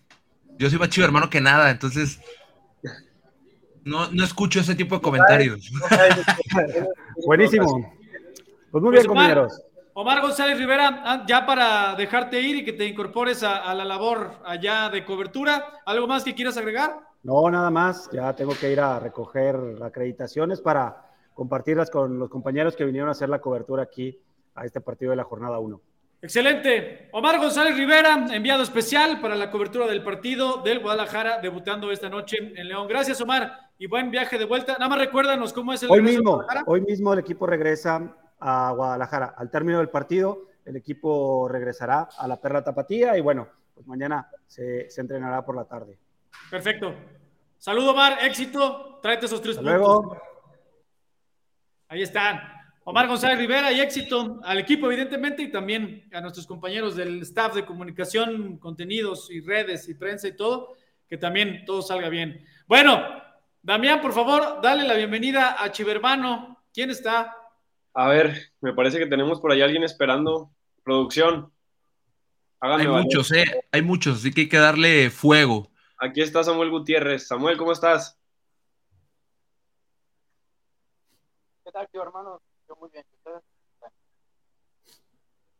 [0.58, 2.20] Yo soy más chivermano que nada, entonces.
[3.86, 5.72] No, no escucho ese tipo de comentarios.
[7.26, 7.96] Buenísimo.
[8.72, 9.62] Pues muy bien, pues, compañeros.
[10.00, 14.32] Omar González Rivera, ah, ya para dejarte ir y que te incorpores a, la labor
[14.46, 17.02] allá de cobertura, ¿algo más que quieras agregar?
[17.22, 22.78] No, nada más, ya tengo que ir a recoger acreditaciones para compartirlas con los compañeros
[22.78, 24.18] que vinieron a hacer la cobertura aquí
[24.56, 25.82] a este partido de la jornada 1.
[26.22, 27.10] Excelente.
[27.12, 32.38] Omar González Rivera, enviado especial para la cobertura del partido del Guadalajara, debutando esta noche
[32.56, 32.88] en León.
[32.88, 34.78] Gracias, Omar, y buen viaje de vuelta.
[34.80, 36.42] Nada más recuérdanos cómo es el hoy mismo.
[36.68, 39.34] Hoy mismo el equipo regresa a Guadalajara.
[39.38, 44.30] Al término del partido, el equipo regresará a la Perla Tapatía y bueno, pues mañana
[44.48, 45.98] se, entrenará por la tarde.
[46.50, 46.94] Perfecto.
[47.58, 49.00] Saludo, Omar, éxito.
[49.02, 49.74] Tráete esos tres puntos.
[49.74, 50.18] Luego.
[51.88, 52.42] Ahí están.
[52.84, 57.54] Omar González Rivera y éxito al equipo, evidentemente, y también a nuestros compañeros del staff
[57.54, 60.76] de comunicación, contenidos y redes y prensa y todo,
[61.08, 62.44] que también todo salga bien.
[62.68, 63.00] Bueno,
[63.62, 66.64] Damián, por favor, dale la bienvenida a Chivermano.
[66.74, 67.36] ¿Quién está?
[68.00, 70.50] A ver, me parece que tenemos por ahí alguien esperando.
[70.86, 71.52] Producción.
[72.62, 73.68] hay muchos, ¿eh?
[73.74, 75.70] Hay muchos, así que hay que darle fuego.
[75.98, 77.28] Aquí está Samuel Gutiérrez.
[77.28, 78.18] Samuel, ¿cómo estás?
[81.66, 82.42] ¿Qué tal, tío, hermano?
[82.70, 83.04] Yo muy bien.
[83.18, 83.44] ¿Ustedes?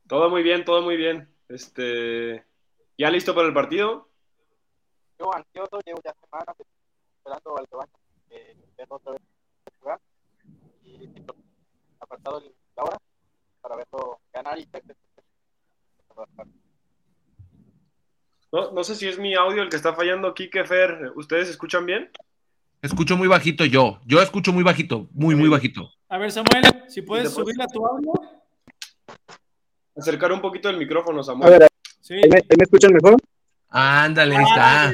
[0.08, 1.30] Todo muy bien, todo muy bien.
[1.50, 2.46] Este,
[2.98, 4.08] ¿Ya listo para el partido?
[5.20, 6.56] Yo ansioso, llevo ya semanas
[7.18, 7.92] esperando al que vaya,
[8.30, 8.56] eh,
[8.88, 9.22] otra vez
[9.82, 10.00] jugar.
[10.86, 11.10] Y
[12.10, 12.44] apartado
[12.76, 12.98] la hora
[13.62, 14.68] para verlo ganar y
[18.52, 21.12] no, no sé si es mi audio el que está fallando, Kike Fer.
[21.16, 22.10] ¿Ustedes escuchan bien?
[22.82, 24.00] Escucho muy bajito yo.
[24.06, 25.92] Yo escucho muy bajito, muy, muy bajito.
[26.10, 28.12] A ver, Samuel, si puedes subirle a tu audio.
[29.96, 31.54] Acercar un poquito el micrófono, Samuel.
[31.54, 31.70] A ver,
[32.02, 32.16] sí.
[32.16, 33.18] ¿me, escuchan mejor?
[33.70, 34.94] Ándale, ahí está.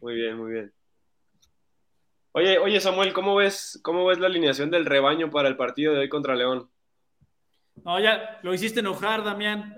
[0.00, 0.72] Muy bien, muy bien.
[2.32, 6.00] Oye, oye Samuel, ¿cómo ves, ¿cómo ves la alineación del rebaño para el partido de
[6.00, 6.70] hoy contra León?
[7.84, 9.74] No, ya lo hiciste enojar, Damián.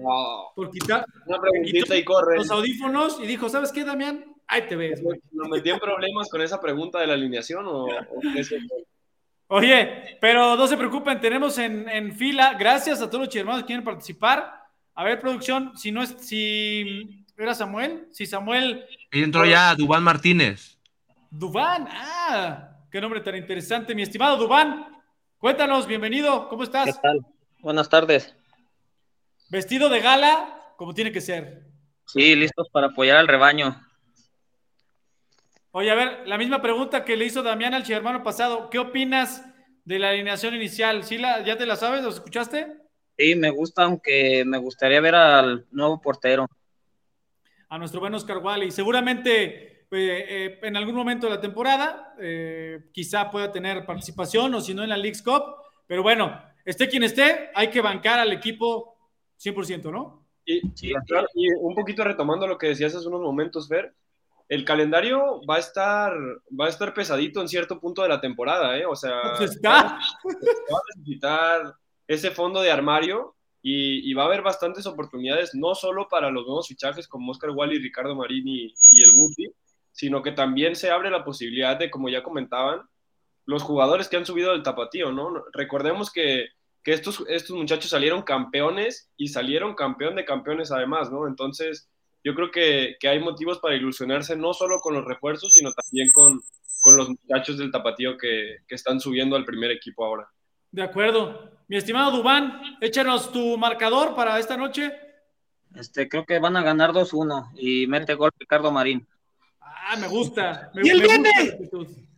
[0.55, 2.37] Por quitar una preguntita y corre.
[2.37, 4.25] los audífonos y dijo, ¿sabes qué, Damián?
[4.47, 5.21] Ahí te ves, güey.
[5.31, 7.87] ¿Nos metí en problemas con esa pregunta de la alineación o,
[9.49, 13.85] Oye, pero no se preocupen, tenemos en, fila, gracias a todos los hermanos que quieren
[13.85, 14.63] participar.
[14.95, 18.85] A ver, producción, si no es, si era Samuel, si Samuel.
[19.11, 20.79] Ahí entró ya Dubán Martínez.
[21.35, 25.03] Dubán, ah, qué nombre tan interesante, mi estimado Dubán.
[25.39, 26.85] Cuéntanos, bienvenido, ¿cómo estás?
[26.85, 27.25] ¿Qué tal?
[27.61, 28.37] Buenas tardes.
[29.49, 31.63] Vestido de gala, como tiene que ser.
[32.05, 33.81] Sí, listos para apoyar al rebaño.
[35.71, 38.69] Oye, a ver, la misma pregunta que le hizo Damián al hermano pasado.
[38.69, 39.43] ¿Qué opinas
[39.87, 41.03] de la alineación inicial?
[41.03, 42.03] ¿Sí la, ¿Ya te la sabes?
[42.03, 42.77] ¿Lo escuchaste?
[43.17, 46.47] Sí, me gusta, aunque me gustaría ver al nuevo portero.
[47.71, 48.71] A nuestro buen Oscar Wally.
[48.71, 54.75] Seguramente eh, en algún momento de la temporada eh, quizá pueda tener participación o si
[54.75, 55.43] no en la League's Cup.
[55.87, 58.97] Pero bueno, esté quien esté, hay que bancar al equipo
[59.39, 60.27] 100%, ¿no?
[60.45, 63.95] Y, y un poquito retomando lo que decías hace unos momentos, Fer,
[64.49, 66.13] el calendario va a estar
[66.59, 68.85] va a estar pesadito en cierto punto de la temporada, ¿eh?
[68.85, 69.73] O sea, pues está.
[69.73, 71.75] va a necesitar
[72.07, 76.67] ese fondo de armario y, va a haber bastantes oportunidades, no solo para los nuevos
[76.67, 79.49] fichajes como Oscar Wally, Ricardo Marini y el Guti,
[79.93, 82.83] sino que también se abre la posibilidad de, como ya comentaban,
[83.45, 85.45] los jugadores que han subido del tapatío, ¿no?
[85.53, 86.49] Recordemos que,
[86.83, 91.27] que estos, estos muchachos salieron campeones y salieron campeón de campeones además, ¿no?
[91.27, 91.89] Entonces,
[92.25, 96.41] yo creo que, hay motivos para ilusionarse no solo con los refuerzos, sino también con,
[96.97, 100.29] los muchachos del tapatío que, están subiendo al primer equipo ahora.
[100.71, 101.51] De acuerdo.
[101.69, 104.93] Mi estimado Dubán, échanos tu marcador para esta noche.
[105.75, 109.07] Este, creo que van a ganar 2-1 y mete gol Ricardo Marín.
[109.93, 110.71] Ah, me gusta.
[110.75, 111.31] Me, ¡Y él viene!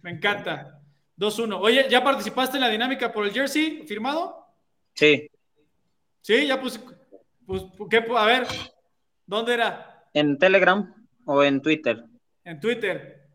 [0.00, 0.80] me encanta.
[1.18, 1.58] 2-1.
[1.60, 4.46] Oye, ¿ya participaste en la dinámica por el jersey firmado?
[4.94, 5.28] Sí.
[6.20, 6.78] Sí, ya pues,
[7.44, 8.04] pues, ¿qué?
[8.16, 8.46] A ver,
[9.26, 10.06] ¿dónde era?
[10.12, 12.04] ¿En Telegram o en Twitter?
[12.44, 13.26] En Twitter.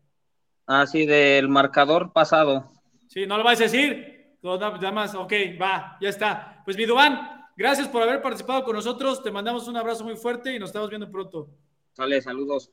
[0.66, 2.72] Ah, sí, del marcador pasado.
[3.08, 4.38] Sí, no lo vais a decir.
[4.42, 6.62] Nada más, ok, va, ya está.
[6.64, 9.22] Pues Vidubán, gracias por haber participado con nosotros.
[9.22, 11.50] Te mandamos un abrazo muy fuerte y nos estamos viendo pronto.
[11.92, 12.72] Sale, saludos.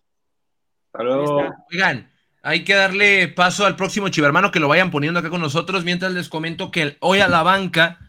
[0.91, 1.54] Saludos.
[1.71, 2.10] Oigan,
[2.41, 5.84] hay que darle paso al próximo chivermano que lo vayan poniendo acá con nosotros.
[5.84, 8.00] Mientras les comento que hoy a la banca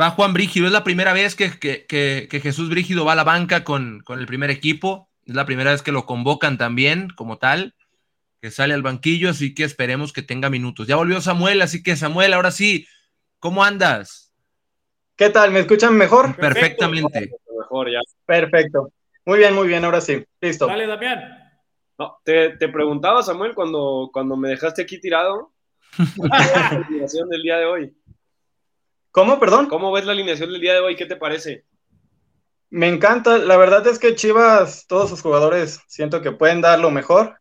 [0.00, 0.66] va Juan Brígido.
[0.66, 4.26] Es la primera vez que, que, Jesús Brígido va a la banca con, con el
[4.26, 5.10] primer equipo.
[5.26, 7.74] Es la primera vez que lo convocan también como tal,
[8.40, 10.86] que sale al banquillo, así que esperemos que tenga minutos.
[10.86, 12.86] Ya volvió Samuel, así que Samuel, ahora sí,
[13.38, 14.32] ¿cómo andas?
[15.16, 15.50] ¿Qué tal?
[15.50, 16.34] ¿Me escuchan mejor?
[16.36, 17.30] Perfectamente.
[17.56, 18.00] Mejor ya.
[18.24, 18.90] Perfecto.
[19.26, 20.24] Muy bien, muy bien, ahora sí.
[20.40, 20.66] Listo.
[20.66, 21.39] Dale, Damián.
[22.00, 25.52] No, te, preguntaba, Samuel, cuando, cuando me dejaste aquí tirado,
[26.16, 27.94] la alineación del día de hoy?
[29.10, 29.66] ¿Cómo, perdón?
[29.66, 30.96] ¿Cómo ves la alineación del día de hoy?
[30.96, 31.66] ¿Qué te parece?
[32.70, 36.90] Me encanta, la verdad es que Chivas, todos sus jugadores, siento que pueden dar lo
[36.90, 37.38] mejor.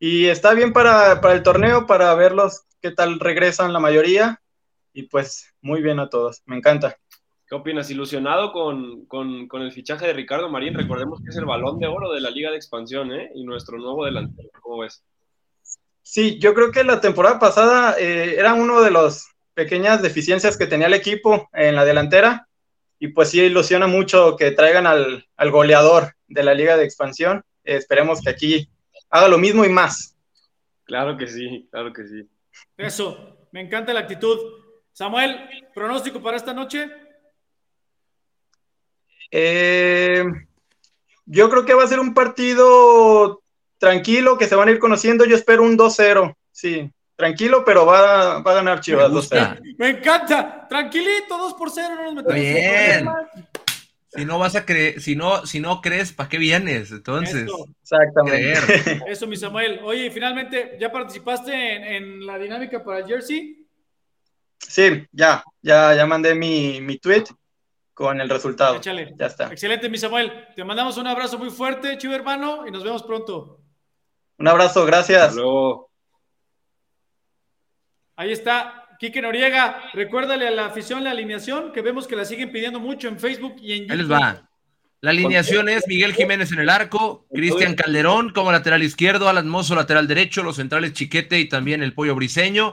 [0.00, 4.42] Y está bien para, el torneo, para verlos qué tal regresan la mayoría.
[4.92, 6.98] Y pues muy bien a todos, me encanta.
[7.54, 7.88] ¿Qué opinas?
[7.88, 9.06] Ilusionado con,
[9.62, 10.74] el fichaje de Ricardo Marín.
[10.74, 13.30] Recordemos que es el balón de oro de la Liga de Expansión, ¿eh?
[13.32, 14.50] Y nuestro nuevo delantero.
[14.60, 15.04] ¿Cómo ves?
[16.02, 20.66] Sí, yo creo que la temporada pasada eh, era uno de las pequeñas deficiencias que
[20.66, 22.48] tenía el equipo en la delantera
[22.98, 27.44] y pues sí ilusiona mucho que traigan al, goleador de la Liga de Expansión.
[27.62, 28.68] esperemos que aquí
[29.10, 30.16] haga lo mismo y más.
[30.82, 32.28] Claro que sí, claro que sí.
[32.76, 34.40] Eso, me encanta la actitud.
[34.92, 35.36] Samuel,
[35.72, 37.03] pronóstico para esta noche.
[39.36, 40.24] Eh,
[41.26, 43.42] yo creo que va a ser un partido
[43.78, 45.24] tranquilo, que se van a ir conociendo.
[45.24, 49.76] Yo espero un 2-0, sí tranquilo, pero va, a ganar Chivas 2-0.
[49.78, 53.08] Me encanta, tranquilito, 2 por 0, no nos metemos Bien.
[54.08, 56.92] Si no vas a creer, si no, si no crees, ¿para qué vienes?
[56.92, 57.50] Entonces,
[57.82, 59.02] exactamente.
[59.08, 59.80] Eso, mi Samuel.
[59.82, 63.66] Oye, finalmente, ¿ya participaste en, la dinámica para el Jersey?
[64.58, 67.24] Sí, ya, ya, ya mandé mi, mi tweet
[67.94, 68.76] con el resultado.
[68.76, 69.14] Échale.
[69.16, 69.46] Ya está.
[69.50, 70.48] Excelente, mi Samuel.
[70.54, 73.60] Te mandamos un abrazo muy fuerte, chivo hermano, y nos vemos pronto.
[74.36, 75.36] Un abrazo, gracias.
[78.16, 79.90] Ahí está, Quique Noriega.
[79.92, 83.56] Recuérdale a la afición la alineación, que vemos que la siguen pidiendo mucho en Facebook
[83.60, 83.92] y en YouTube.
[83.92, 84.50] Ahí les va.
[85.00, 89.74] La alineación es Miguel Jiménez en el arco, Cristian Calderón como lateral izquierdo, Alan Mozo
[89.74, 92.72] lateral derecho, los centrales Chiquete y también el Pollo Briseño.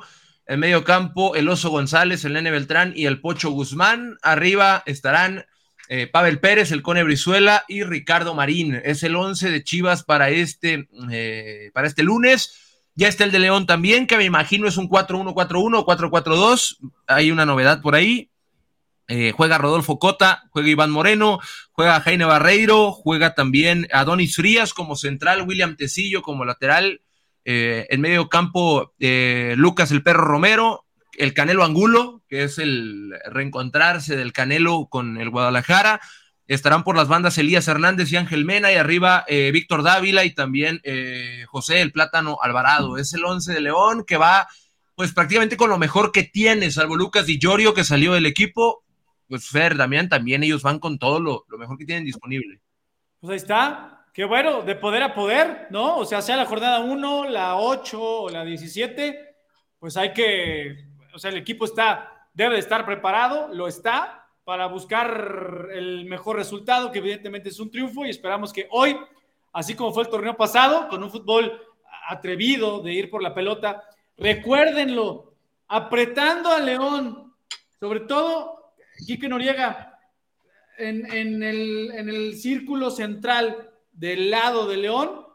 [0.51, 4.17] En medio campo, el Oso González, el Nene Beltrán y el Pocho Guzmán.
[4.21, 5.45] Arriba estarán
[5.87, 8.77] eh, Pavel Pérez, el Cone Brizuela y Ricardo Marín.
[8.83, 12.83] Es el 11 de Chivas para este, eh, para este lunes.
[12.95, 16.79] Ya está el de León también, que me imagino es un 4-1-4-1 o 4-4-2.
[17.07, 18.29] Hay una novedad por ahí.
[19.07, 21.39] Eh, juega Rodolfo Cota, juega Iván Moreno,
[21.71, 26.99] juega Jaime Barreiro, juega también Adonis Frías como central, William Tecillo como lateral,
[27.45, 30.85] eh, en medio campo eh, Lucas el Perro Romero,
[31.17, 36.01] el Canelo Angulo, que es el reencontrarse del Canelo con el Guadalajara,
[36.47, 40.81] estarán por las bandas Elías Hernández y Ángel Mena y arriba Víctor Dávila y también
[41.47, 42.97] José el Plátano Alvarado.
[42.97, 44.47] Es el 11 de León que va
[45.01, 48.83] pues prácticamente con lo mejor que tiene, salvo Lucas Di Llorio que salió del equipo,
[49.27, 52.61] pues Fer, Damián, también ellos van con todo lo, mejor que tienen disponible.
[53.19, 54.00] Pues ahí está.
[54.13, 55.97] Qué bueno, de poder a poder, ¿no?
[55.97, 59.35] O sea, sea la jornada 1, la 8 o la 17,
[59.79, 64.67] pues hay que, o sea, el equipo está, debe de estar preparado, lo está, para
[64.67, 68.97] buscar el mejor resultado, que evidentemente es un triunfo, y esperamos que hoy,
[69.53, 71.61] así como fue el torneo pasado, con un fútbol
[72.09, 73.81] atrevido de ir por la pelota,
[74.17, 75.35] recuérdenlo,
[75.69, 77.33] apretando a León,
[77.79, 78.73] sobre todo
[79.07, 79.99] Quique Noriega,
[80.77, 85.25] en, el, círculo central del lado de León,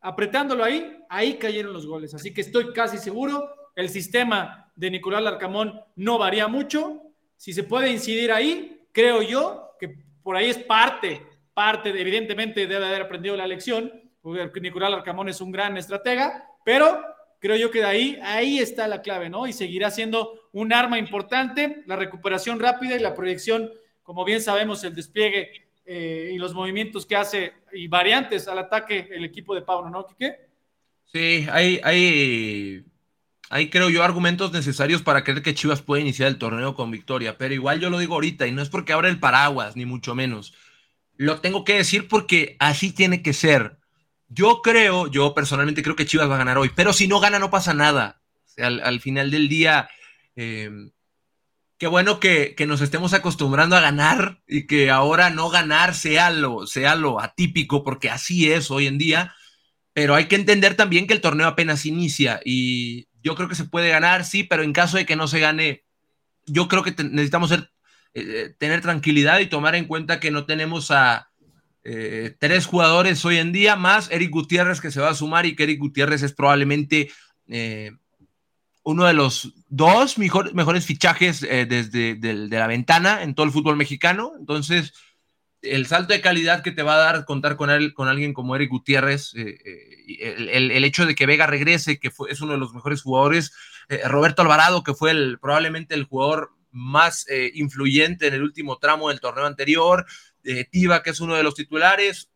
[0.00, 2.14] apretándolo ahí, ahí cayeron los goles.
[2.14, 7.02] Así que estoy casi seguro, el sistema de Nicolás Larcamón no varía mucho.
[7.36, 11.22] Si se puede incidir ahí, creo yo que por ahí es parte,
[11.54, 16.44] parte, de, evidentemente debe haber aprendido la lección, porque Nicolás Larcamón es un gran estratega,
[16.64, 17.02] pero
[17.38, 19.46] creo yo que de ahí, ahí está la clave, ¿no?
[19.46, 23.70] Y seguirá siendo un arma importante, la recuperación rápida y la proyección,
[24.02, 29.08] como bien sabemos, el despliegue eh, y los movimientos que hace y variantes al ataque
[29.10, 30.36] el equipo de Pablo, ¿no, Quique?
[31.06, 32.84] Sí, hay, hay,
[33.48, 37.38] hay, creo yo, argumentos necesarios para creer que Chivas puede iniciar el torneo con victoria,
[37.38, 40.14] pero igual yo lo digo ahorita y no es porque abra el paraguas, ni mucho
[40.14, 40.54] menos.
[41.16, 43.78] Lo tengo que decir porque así tiene que ser
[44.28, 47.38] yo creo, yo personalmente creo que Chivas va a ganar hoy, pero si no gana
[47.38, 48.20] no pasa nada.
[48.58, 49.88] al, final del día,
[50.36, 50.90] em,
[51.78, 56.66] qué bueno que, nos estemos acostumbrando a ganar y que ahora no ganar sea lo,
[56.66, 59.34] sea lo atípico, porque así es hoy en día,
[59.92, 63.64] pero hay que entender también que el torneo apenas inicia y yo creo que se
[63.64, 65.84] puede ganar, sí, pero en caso de que no se gane,
[66.46, 67.52] yo creo que necesitamos
[68.14, 71.30] eh, tener tranquilidad y tomar en cuenta que no tenemos a
[71.84, 75.54] eh, tres jugadores hoy en día, más Eric Gutiérrez que se va a sumar y
[75.54, 77.10] que Eric Gutiérrez es probablemente
[77.48, 77.92] eh,
[78.88, 83.76] uno de los dos mejores fichajes eh, desde de, la ventana en todo el fútbol
[83.76, 84.32] mexicano.
[84.38, 84.94] Entonces,
[85.60, 88.56] el salto de calidad que te va a dar contar con, él, con alguien como
[88.56, 93.02] Eric Gutiérrez, el, hecho de que Vega regrese, que fue, es uno de los mejores
[93.02, 93.52] jugadores,
[94.06, 99.20] Roberto Alvarado, que fue el, probablemente el jugador más influyente en el último tramo del
[99.20, 100.06] torneo anterior,
[100.70, 102.30] Tiva, que es uno de los titulares.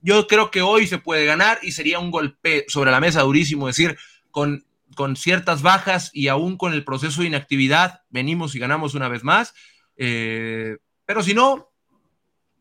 [0.00, 3.66] Yo creo que hoy se puede ganar y sería un golpe sobre la mesa durísimo,
[3.66, 3.98] decir,
[4.30, 9.08] con, con ciertas bajas y aún con el proceso de inactividad, venimos y ganamos una
[9.08, 9.54] vez más.
[9.96, 11.70] Eh, pero si no,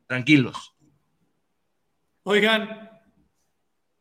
[0.08, 0.76] tranquilos.
[2.24, 2.90] Oigan,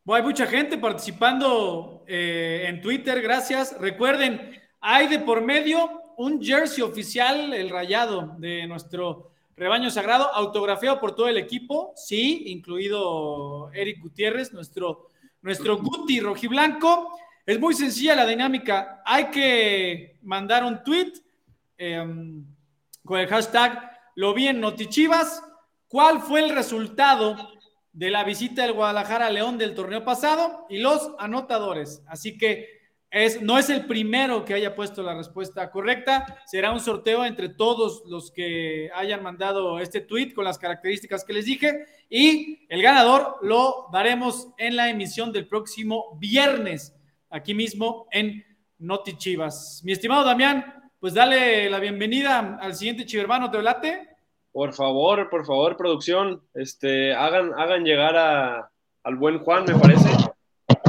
[0.07, 3.75] hay mucha gente participando eh, en Twitter, gracias.
[3.79, 10.99] Recuerden, hay de por medio un jersey oficial, el rayado de nuestro Rebaño Sagrado, autografiado
[10.99, 15.09] por todo el equipo, sí, incluido Eric Gutiérrez, nuestro,
[15.41, 17.17] nuestro Guti rojiblanco.
[17.45, 19.01] Es muy sencilla la dinámica.
[19.05, 21.11] Hay que mandar un tweet
[21.77, 22.45] em,
[23.03, 25.43] con el hashtag lo vi en Notichivas.
[25.89, 27.35] ¿Cuál fue el resultado
[27.91, 30.65] de la visita del Guadalajara a León del torneo pasado?
[30.69, 32.01] Y los anotadores.
[32.07, 32.81] Así que
[33.41, 36.41] no es el primero que haya puesto la respuesta correcta.
[36.45, 41.33] Será un sorteo entre todos los que hayan mandado este tweet con las características que
[41.33, 41.85] les dije.
[42.09, 46.95] Y el ganador lo daremos en la emisión del próximo viernes,
[47.33, 48.43] aquí mismo en
[48.77, 49.81] Noti Chivas.
[49.83, 54.09] Mi estimado Damián, pues dale la bienvenida al siguiente chivermano, ¿te late?
[54.51, 58.69] Por favor, por favor, producción, este, hagan, hagan llegar a,
[59.03, 60.09] al buen Juan, me parece.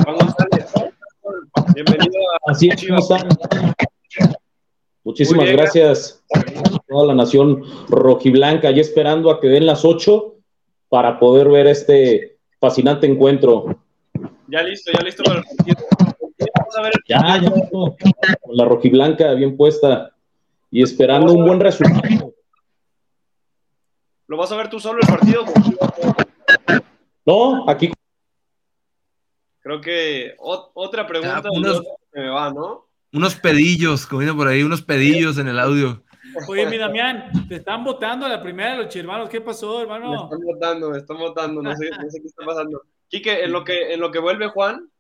[0.04, 0.72] Juan González.
[1.74, 2.85] Bienvenido a Así es,
[5.02, 10.35] Muchísimas gracias a toda la nación rojiblanca, y esperando a que den las 8
[10.90, 13.78] para poder ver este fascinante encuentro.
[14.49, 15.84] Ya listo, ya listo para el partido.
[17.09, 17.97] Ya, ya listo.
[18.41, 20.12] Con la rojiblanca bien puesta
[20.70, 22.35] y esperando un buen resultado.
[24.27, 25.45] ¿Lo vas a ver tú solo el partido?
[27.27, 27.93] No, aquí
[29.64, 32.87] Creo que otra pregunta unos, me va, ¿no?
[33.14, 36.05] Unos pedillos, comiendo por ahí, unos pedillos en el audio.
[36.49, 39.31] Oye, mi Damián, te están votando a la primera de los chirmanos.
[39.31, 40.11] ¿Qué pasó, hermano?
[40.11, 42.83] Me están votando, me están votando, no sé, no sé qué está pasando.
[43.09, 44.91] Quique, en lo que, en lo que vuelve Juan,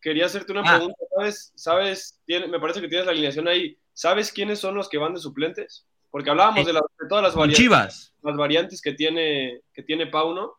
[0.00, 0.76] quería hacerte una ah.
[0.76, 1.52] pregunta, ¿sabes?
[1.54, 2.20] ¿Sabes?
[2.26, 3.76] me parece que tienes la alineación ahí.
[4.00, 5.86] ¿sabes quiénes son los que van de suplentes?
[6.10, 6.72] Porque hablábamos de,
[7.08, 8.14] todas las variantes, Chivas.
[8.22, 10.54] las variantes que tiene, que tiene Pauno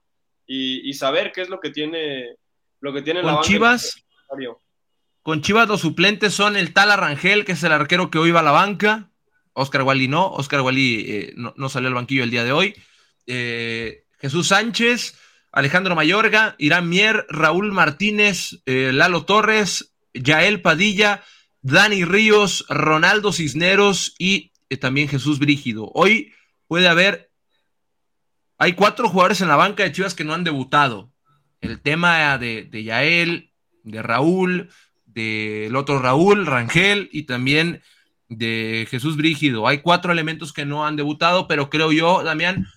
[0.46, 2.36] y, saber qué es lo que tiene,
[2.82, 3.48] lo que tiene la banca.
[3.48, 4.06] Chivas,
[5.24, 8.42] con Chivas los suplentes son el tal Arrangel, que es el arquero que hoy va
[8.42, 9.10] a la banca.
[9.54, 12.76] Oscar Wally no, Oscar Wally eh, no, salió al banquillo el día de hoy.
[13.26, 15.18] Eh, Jesús Sánchez,
[15.52, 21.24] Alejandro Mayorga, Irán Mier, Raúl Martínez, eh, Lalo Torres, Yael Padilla,
[21.62, 25.92] Dani Ríos, Ronaldo Cisneros y también Jesús Brígido.
[25.94, 26.34] Hoy
[26.68, 27.32] puede haber,
[28.58, 31.12] hay cuatro jugadores en la banca de Chivas que no han debutado.
[31.60, 33.52] El tema de, de Yael,
[33.84, 34.70] de Raúl,
[35.06, 37.82] del otro Raúl, Rangel y también
[38.30, 39.68] de Jesús Brígido.
[39.68, 42.68] Hay cuatro elementos que no han debutado, pero creo yo, Damián,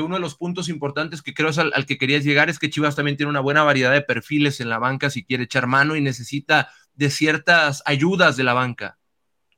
[0.00, 2.70] que uno de los puntos importantes que creo es al, que querías llegar es que
[2.70, 5.94] Chivas también tiene una buena variedad de perfiles en la banca si quiere echar mano
[5.94, 8.98] y necesita de ciertas ayudas de la banca.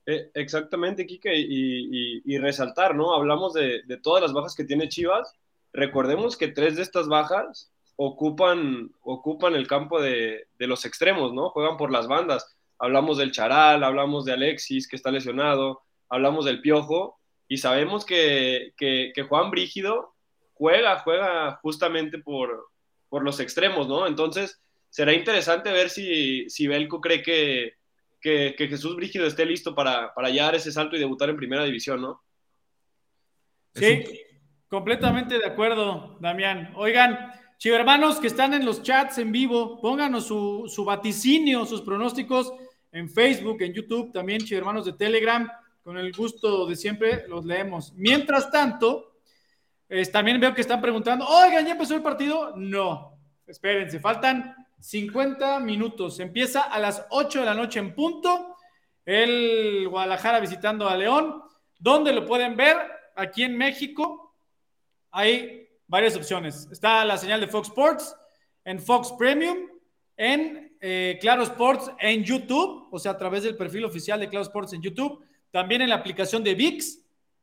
[0.04, 3.14] Eh, exactamente, Kike, y, resaltar, ¿no?
[3.14, 5.32] Hablamos de, de todas las bajas que tiene Chivas.
[5.72, 11.50] Recordemos que tres de estas bajas ocupan, ocupan el campo de, los extremos, ¿no?
[11.50, 12.56] Juegan por las bandas.
[12.78, 18.72] Hablamos del Charal, hablamos de Alexis, que está lesionado, hablamos del Piojo, y sabemos que,
[19.28, 20.11] Juan Brígido
[20.62, 22.70] juega, juega justamente por,
[23.08, 24.06] por los extremos, ¿no?
[24.06, 27.74] Entonces, será interesante ver si, si Belco cree que,
[28.20, 31.64] que, Jesús Brígido esté listo para, para ya dar ese salto y debutar en primera
[31.64, 32.22] división, ¿no?
[33.74, 34.04] Sí,
[34.68, 36.72] completamente de acuerdo, Damián.
[36.76, 37.32] Oigan,
[37.64, 42.52] hermanos que están en los chats en vivo, pónganos su, vaticinio, sus pronósticos
[42.92, 45.50] en Facebook, en YouTube, también hermanos de Telegram,
[45.82, 47.92] con el gusto de siempre los leemos.
[47.96, 49.11] Mientras tanto,
[50.10, 52.54] también veo que están preguntando, oigan, ¿ya empezó el partido?
[52.56, 56.18] No, espérense, faltan 50 minutos.
[56.18, 58.56] Empieza a las 8 de la noche en punto,
[59.04, 61.42] el Guadalajara visitando a León.
[61.78, 62.76] ¿Dónde lo pueden ver?
[63.16, 64.34] Aquí en México.
[65.10, 66.68] Hay varias opciones.
[66.72, 68.16] Está la señal de Fox Sports,
[68.64, 69.68] en Fox Premium,
[70.16, 74.44] en eh, Claro Sports en YouTube, o sea, a través del perfil oficial de Claro
[74.44, 77.01] Sports en YouTube, también en la aplicación de VIX.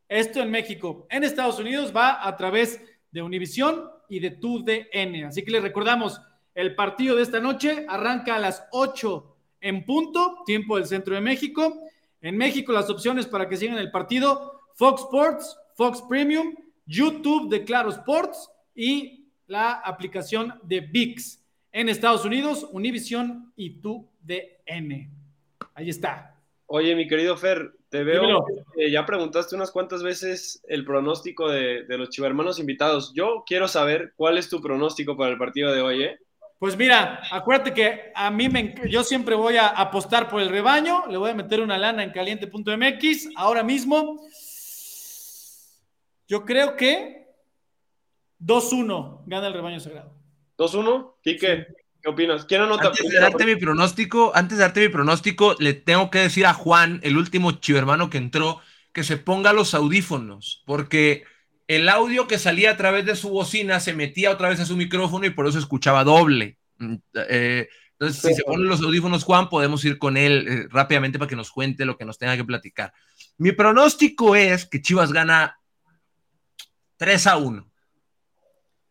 [0.10, 1.06] Esto en México.
[1.12, 2.82] En Estados Unidos va a través
[3.12, 5.26] de Univision y de TUDN.
[5.28, 6.20] Así que les recordamos,
[6.56, 11.22] el partido de esta noche arranca a las 8 en punto, tiempo del centro de
[11.22, 11.80] México.
[12.22, 16.56] En México las opciones para que sigan el partido, Fox Sports, Fox Premium,
[16.88, 21.46] YouTube de Claro Sports y la aplicación de VIX.
[21.72, 25.12] En Estados Unidos, Univision y TUDN.
[25.76, 26.36] Ahí está.
[26.66, 31.84] Oye, mi querido Fer, te veo, que ya preguntaste unas cuantas veces el pronóstico de,
[31.84, 33.14] de los chivermanos invitados.
[33.14, 36.20] Yo quiero saber cuál es tu pronóstico para el partido de hoy, ¿eh?
[36.60, 41.08] Pues mira, acuérdate que a mí me, yo siempre voy a apostar por el rebaño,
[41.08, 44.20] le voy a meter una lana en caliente.mx ahora mismo.
[46.28, 47.28] Yo creo que
[48.42, 50.14] 2-1 gana el rebaño sagrado.
[50.58, 51.14] ¿2-1?
[51.24, 51.66] Quique,
[52.02, 52.46] ¿qué opinas?
[52.46, 52.88] ¿Quién anota?
[52.88, 56.54] Antes de darte mi pronóstico, antes de darte mi pronóstico, le tengo que decir a
[56.54, 58.62] Juan, el último chivermano que entró,
[58.94, 61.24] que se ponga los audífonos, porque
[61.68, 64.76] el audio que salía a través de su bocina se metía otra vez a su
[64.76, 66.58] micrófono y por eso escuchaba doble.
[66.78, 66.96] Mm,
[67.30, 67.70] eh,
[68.00, 71.36] entonces, si se ponen los audífonos, Juan, podemos ir con él eh, rápidamente para que
[71.36, 72.94] nos cuente lo que nos tenga que platicar.
[73.38, 75.60] Mi pronóstico es que Chivas gana
[76.96, 77.72] 3 a 1.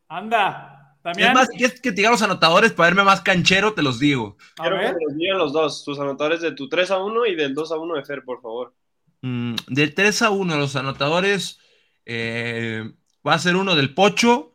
[0.08, 0.77] Anda,
[1.08, 1.28] también.
[1.28, 3.72] Es más, ¿quieres que te diga los anotadores para verme más canchero?
[3.74, 4.36] Te los digo.
[4.56, 7.54] Quiero que los digan los dos, tus anotadores de tu 3 a 1 y del
[7.54, 8.74] 2 a 1 de Fer, por favor.
[9.22, 11.58] Mm, del 3 a 1, los anotadores
[12.04, 12.92] eh,
[13.26, 14.52] va a ser uno del Pocho,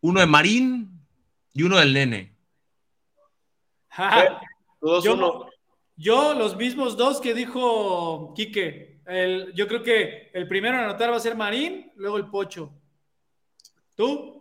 [0.00, 1.06] uno de Marín
[1.54, 2.36] y uno del Nene.
[4.82, 5.50] yo,
[5.96, 8.98] yo, los mismos dos que dijo Quique
[9.54, 12.70] yo creo que el primero en anotar va a ser Marín, luego el Pocho.
[13.94, 14.37] ¿Tú?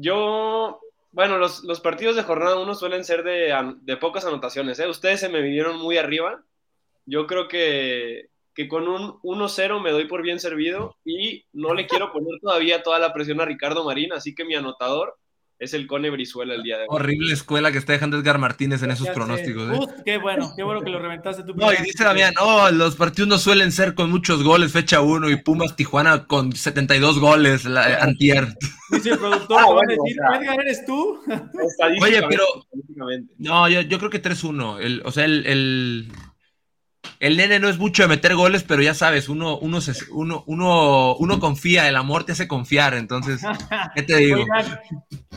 [0.00, 0.80] Yo,
[1.12, 4.78] bueno, los, partidos de jornada 1 suelen ser de, pocas anotaciones.
[4.78, 4.88] ¿eh?
[4.88, 6.42] Ustedes se me vinieron muy arriba.
[7.04, 11.86] Yo creo que, que con un 1-0 me doy por bien servido y no le
[11.86, 15.18] quiero poner todavía toda la presión a Ricardo Marín, así que mi anotador
[15.60, 16.88] es el Cone Brizuela el día de hoy.
[16.88, 19.70] Horrible escuela que está dejando Edgar Martínez en esos pronósticos.
[19.70, 20.02] ¿eh?
[20.06, 21.54] qué bueno, qué bueno que lo reventaste tú.
[21.54, 25.28] No, y dice Damián, no, los partidos no suelen ser con muchos goles, fecha 1,
[25.28, 28.48] y Pumas Tijuana con 72 goles, la, antier.
[28.90, 31.20] Dice el productor, ah, a decir, Edgar, ¿eres tú?
[32.02, 32.44] Oye, pero,
[33.38, 36.08] no, yo, yo creo que 3-1, o sea, el el
[37.18, 39.78] nene no es mucho de meter goles, pero ya sabes, uno, uno,
[40.12, 43.40] uno, uno, uno confía, el amor te hace confiar, entonces,
[43.94, 44.44] ¿qué te digo?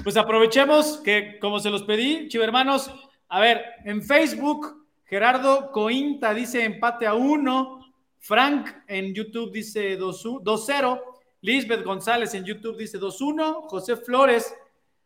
[0.04, 2.92] pues aprovechemos que, como se los pedí, hermanos,
[3.30, 7.84] a ver, en Facebook, Gerardo Cointa dice empate a uno,
[8.24, 11.02] Frank en YouTube dice 2-0.
[11.42, 13.68] Lisbeth González en YouTube dice 2-1.
[13.68, 14.56] José Flores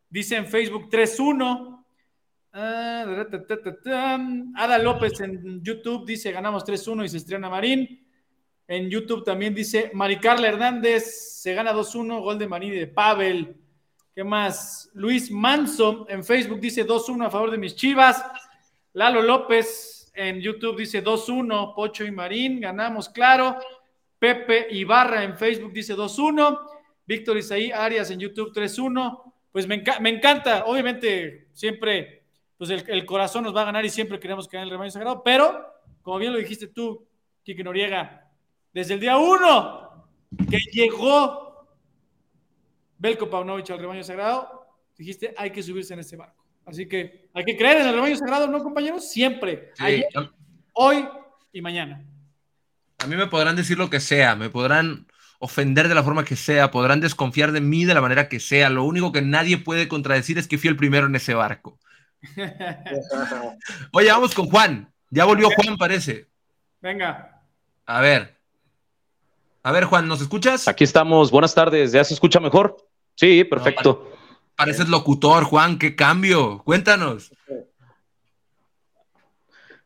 [0.07, 1.76] dice en Facebook 3-1.
[2.59, 3.05] Ah,
[4.55, 8.03] Ada López en YouTube dice ganamos 3-1 y se estrena Marín.
[8.67, 13.55] En YouTube también dice Maricarla Hernández se gana 2-1, gol de Marín y de Pavel.
[14.15, 14.89] ¿Qué más?
[14.95, 18.25] Luis Manso en Facebook dice 2-1 a favor de mis chivas.
[18.93, 23.59] Lalo López en YouTube dice 2-1, Pocho y Marín, ganamos, claro.
[24.17, 26.59] Pepe Ibarra en Facebook dice 2-1.
[27.05, 29.31] Víctor Isaí Arias en YouTube 3-1.
[29.51, 32.16] Pues me, me, encanta, obviamente siempre,
[32.57, 34.91] pues el, el, corazón nos va a ganar y siempre queremos que gane el rebaño
[34.91, 35.65] sagrado, pero
[36.01, 37.07] como bien lo dijiste tú,
[37.43, 38.29] Kike Noriega,
[38.73, 39.87] desde el día 1
[40.49, 41.67] que llegó
[42.97, 44.65] Belko Paunovic al rebaño sagrado,
[44.97, 46.45] dijiste hay que subirse en este barco.
[46.65, 49.09] Así que hay que creer en el rebaño sagrado, ¿no, compañeros?
[49.09, 49.71] Siempre.
[49.75, 49.83] Sí.
[49.83, 50.07] Ayer,
[50.73, 51.07] hoy
[51.53, 52.03] y mañana.
[52.99, 55.07] A mí me podrán decir lo que sea, me podrán
[55.39, 58.69] ofender de la forma que sea, podrán desconfiar de mí de la manera que sea.
[58.69, 61.79] Lo único que nadie puede contradecir es que fui el primero en ese barco.
[63.93, 64.91] Oye, vamos con Juan.
[65.09, 66.27] Ya volvió Juan, parece.
[66.81, 67.41] Venga.
[67.85, 68.37] A ver.
[69.63, 70.67] A ver, Juan, ¿nos escuchas?
[70.67, 71.31] Aquí estamos.
[71.31, 71.91] Buenas tardes.
[71.91, 72.77] ¿Ya se escucha mejor?
[73.15, 74.09] Sí, perfecto.
[74.09, 74.17] No,
[74.55, 75.77] pareces locutor, Juan.
[75.77, 76.61] ¿Qué cambio?
[76.63, 77.31] Cuéntanos.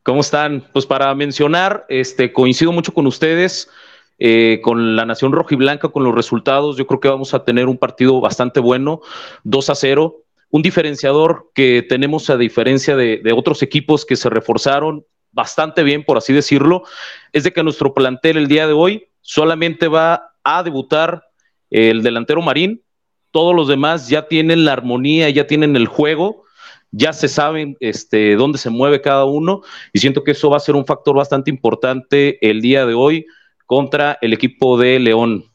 [0.04, 0.68] ¿Cómo están?
[0.74, 3.70] Pues para mencionar, este, coincido mucho con ustedes,
[4.18, 6.76] eh, con la Nación Rojiblanca, con los resultados.
[6.76, 9.02] Yo creo que vamos a tener un partido bastante bueno,
[9.44, 10.24] 2 a 0.
[10.52, 16.18] Un diferenciador que tenemos a diferencia de, otros equipos que se reforzaron bastante bien, por
[16.18, 16.84] así decirlo,
[17.32, 21.24] es de que nuestro plantel el día de hoy solamente va a debutar
[21.70, 22.84] el delantero Marín.
[23.32, 26.44] Todos los demás ya tienen la armonía, ya tienen el juego
[26.92, 29.62] ya se saben este, dónde se mueve cada uno
[29.94, 33.26] y siento que eso va a ser un factor bastante importante el día de hoy
[33.66, 35.46] contra el equipo de León.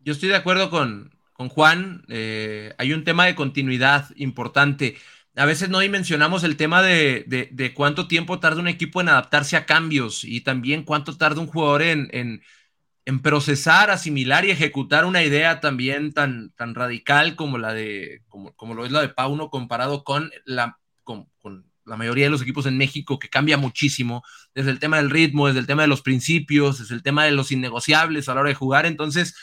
[0.00, 4.96] Yo estoy de acuerdo con, con Juan, eh, hay un tema de continuidad importante.
[5.36, 9.56] A veces no dimensionamos el tema de, de, cuánto tiempo tarda un equipo en adaptarse
[9.56, 12.42] a cambios y también cuánto tarda un jugador en, en
[13.08, 18.54] en procesar, asimilar y ejecutar una idea también tan, tan radical como la de, como,
[18.54, 22.42] como lo es la de Pauno, comparado con la, con, con, la mayoría de los
[22.42, 24.22] equipos en México, que cambia muchísimo,
[24.54, 27.30] desde el tema del ritmo, desde el tema de los principios, desde el tema de
[27.30, 28.84] los innegociables a la hora de jugar.
[28.84, 29.34] Entonces,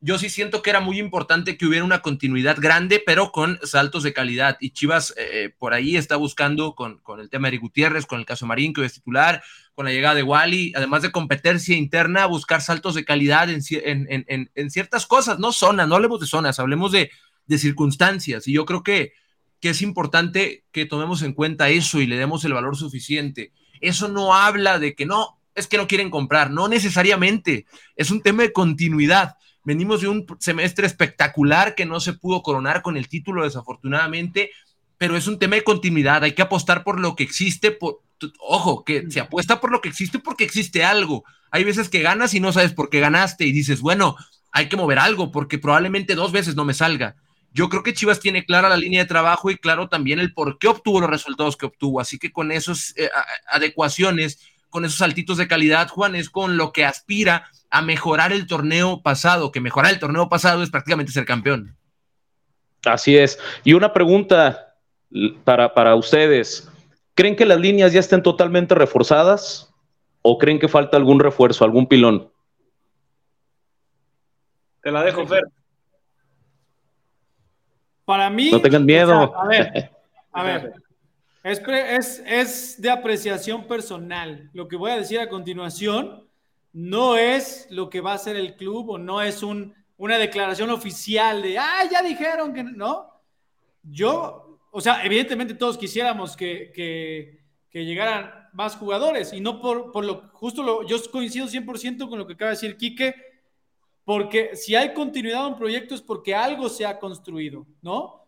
[0.00, 4.02] yo sí siento que era muy importante que hubiera una continuidad grande, pero con saltos
[4.02, 4.58] de calidad.
[4.60, 8.20] Y Chivas eh, por ahí está buscando con, con, el tema de Eric Gutiérrez, con
[8.20, 9.42] el caso Marín, que hoy es titular,
[9.74, 14.24] con la llegada de Wally, además de competencia interna, buscar saltos de calidad en, en,
[14.28, 17.10] en, en ciertas cosas, no zonas, no hablemos de zonas, hablemos de,
[17.46, 18.46] de circunstancias.
[18.48, 19.12] Y yo creo que,
[19.60, 23.52] que es importante que tomemos en cuenta eso y le demos el valor suficiente.
[23.80, 27.66] Eso no habla de que no, es que no quieren comprar, no necesariamente,
[27.96, 29.36] es un tema de continuidad
[29.66, 34.50] venimos de un semestre espectacular que no se pudo coronar con el título, desafortunadamente,
[34.96, 36.22] pero es un tema de continuidad.
[36.22, 37.72] Hay que apostar por lo que existe.
[37.72, 38.00] Por,
[38.38, 41.24] ojo, que se apuesta por lo que existe porque existe algo.
[41.50, 44.16] Hay veces que ganas y no sabes por qué ganaste y dices, bueno,
[44.52, 47.16] hay que mover algo porque probablemente dos veces no me salga.
[47.52, 50.58] Yo creo que Chivas tiene clara la línea de trabajo y claro también el por
[50.58, 52.00] qué obtuvo los resultados que obtuvo.
[52.00, 53.10] Así que con esas eh,
[53.50, 54.38] adecuaciones,
[54.76, 59.00] con esos saltitos de calidad, Juan, es con lo que aspira a mejorar el torneo
[59.00, 61.78] pasado, que mejorar el torneo pasado es prácticamente ser campeón.
[62.84, 63.38] Así es.
[63.64, 64.74] Y una pregunta
[65.44, 66.70] para, para ustedes.
[67.14, 69.72] ¿Creen que las líneas ya estén totalmente reforzadas
[70.20, 72.30] o creen que falta algún refuerzo, algún pilón?
[74.82, 75.44] Te la dejo, Fer.
[78.04, 78.50] Para mí.
[78.50, 79.22] No tengan miedo.
[79.22, 79.90] O sea, a ver,
[80.32, 80.74] a ver.
[81.46, 84.50] Es, es, es de apreciación personal.
[84.52, 86.28] Lo que voy a decir a continuación
[86.72, 90.70] no es lo que va a hacer el club o no es un, una declaración
[90.70, 93.12] oficial de, ah, ya dijeron que no.
[93.84, 99.92] Yo, o sea, evidentemente todos quisiéramos que, que, que llegaran más jugadores y no por,
[99.92, 103.14] por lo, justo yo coincido 100% con lo que acaba de decir Quique,
[104.04, 108.26] porque si hay continuidad en un proyecto es porque algo se ha construido, ¿no?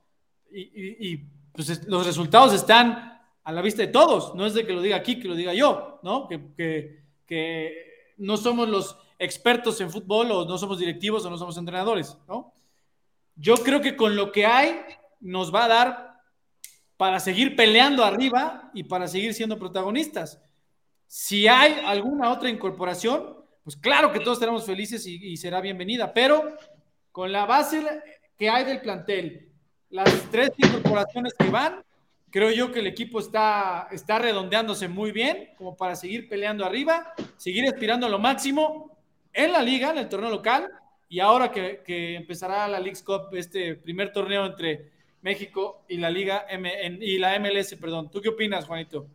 [0.52, 4.64] Y, y, y pues los resultados están a la vista de todos, no es de
[4.64, 6.28] que lo diga aquí, que lo diga yo, ¿no?
[6.28, 7.02] Que,
[8.16, 12.52] no somos los expertos en fútbol o no somos directivos o no somos entrenadores, ¿no?
[13.34, 14.82] Yo creo que con lo que hay
[15.18, 16.20] nos va a dar
[16.96, 20.40] para seguir peleando arriba y para seguir siendo protagonistas.
[21.08, 26.56] Si hay alguna otra incorporación, pues claro que todos estaremos felices y será bienvenida, pero
[27.10, 27.84] con la base
[28.36, 29.47] que hay del plantel,
[29.90, 31.82] las tres incorporaciones que van,
[32.30, 37.14] Creo yo que el equipo está, está redondeándose muy bien, como para seguir peleando arriba,
[37.36, 38.98] seguir aspirando a lo máximo
[39.32, 40.68] en la liga, en el torneo local,
[41.08, 44.90] y ahora que, que empezará la League's Cup, este primer torneo entre
[45.22, 46.70] México y la Liga M,
[47.00, 48.10] y la MLS, perdón.
[48.10, 49.06] ¿Tú qué opinas, Juanito?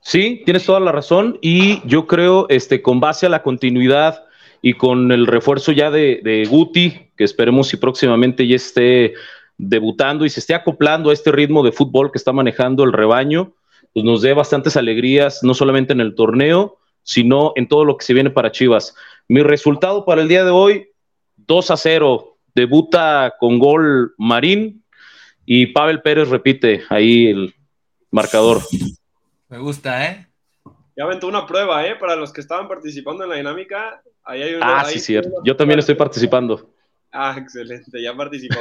[0.00, 4.27] Sí, tienes toda la razón y yo creo, este, con base a la continuidad
[4.62, 9.14] y con el refuerzo ya de, de Guti, que esperemos si próximamente ya esté
[9.56, 13.54] debutando y se esté acoplando a este ritmo de fútbol que está manejando el rebaño,
[13.92, 18.04] pues nos dé bastantes alegrías, no solamente en el torneo, sino en todo lo que
[18.04, 18.94] se viene para Chivas.
[19.28, 20.88] Mi resultado para el día de hoy,
[21.36, 22.36] 2 a 0.
[22.54, 24.84] Debuta con gol Marín
[25.46, 27.54] y Pavel Pérez repite ahí el
[28.10, 28.60] marcador.
[29.48, 30.28] Me gusta, ¿eh?
[30.96, 31.96] Ya aventó una prueba, ¿eh?
[31.96, 34.02] Para los que estaban participando en la dinámica.
[34.24, 35.42] Ahí hay ah, sí, cierto.
[35.44, 36.70] Yo también estoy participando.
[37.10, 38.58] Ah, excelente, ya participó.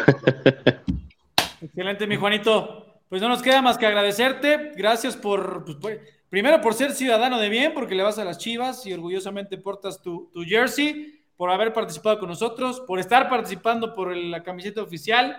[1.61, 2.83] excelente, mi Juanito.
[3.09, 4.71] Pues no nos queda más que agradecerte.
[4.75, 5.99] Gracias por, pues,
[6.29, 10.01] primero por ser ciudadano de bien, porque le vas a las Chivas y orgullosamente portas
[10.01, 15.37] tu, tu jersey, por haber participado con nosotros, por estar participando por la camiseta oficial.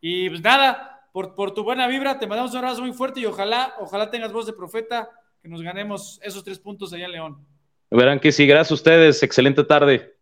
[0.00, 3.26] Y pues nada, por, por tu buena vibra, te mandamos un abrazo muy fuerte y
[3.26, 5.08] ojalá, ojalá tengas voz de profeta,
[5.40, 7.46] que nos ganemos esos tres puntos allá en León.
[7.90, 9.22] Verán que sí, gracias a ustedes.
[9.22, 10.16] Excelente tarde.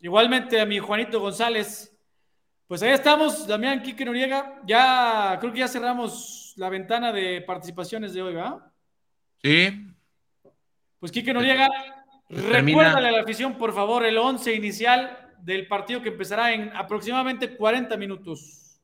[0.00, 1.94] Igualmente a mi Juanito González.
[2.66, 4.60] Pues ahí estamos, Damián Quique Noriega.
[4.66, 8.58] Ya creo que ya cerramos la ventana de participaciones de hoy, ¿verdad?
[9.42, 9.86] Sí.
[11.00, 11.68] Pues Quique Noriega,
[12.28, 17.56] recuérdale a la afición, por favor, el once inicial del partido que empezará en aproximadamente
[17.56, 18.80] 40 minutos.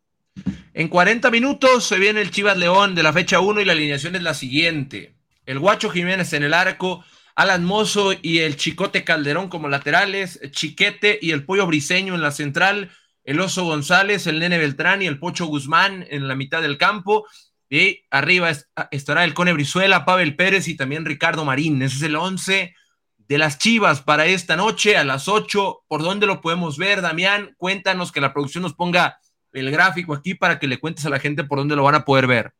[0.74, 4.16] En 40 minutos se viene el Chivas León de la fecha 1 y la alineación
[4.16, 5.14] es la siguiente.
[5.46, 7.04] El Guacho Jiménez en el arco,
[7.36, 12.30] Alan Mozo y el Chicote Calderón como laterales, Chiquete y el Pollo Briseño en la
[12.30, 12.90] central,
[13.24, 17.26] el Oso González, el Nene Beltrán y el Pocho Guzmán en la mitad del campo.
[17.68, 18.52] Y arriba
[18.90, 21.82] estará el Cone Brizuela, Pavel Pérez y también Ricardo Marín.
[21.82, 22.74] Ese es el 11
[23.18, 25.84] de las Chivas para esta noche a las 8.
[25.88, 27.54] ¿Por dónde lo podemos ver, Damián?
[27.58, 29.18] Cuéntanos que la producción nos ponga
[29.52, 32.04] el gráfico aquí para que le cuentes a la gente por dónde lo van a
[32.04, 32.54] poder ver.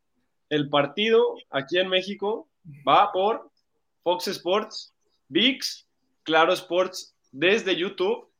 [0.51, 2.49] El partido aquí en México
[2.87, 3.51] va por
[4.07, 4.95] Fox Sports,
[5.31, 5.85] VIX,
[6.23, 8.31] Claro Sports desde YouTube.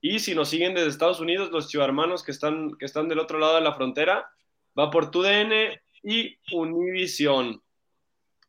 [0.00, 3.40] Y si nos siguen desde Estados Unidos, los chivarmanos que están, que están del otro
[3.40, 4.30] lado de la frontera,
[4.78, 7.60] va por TUDN y Univision.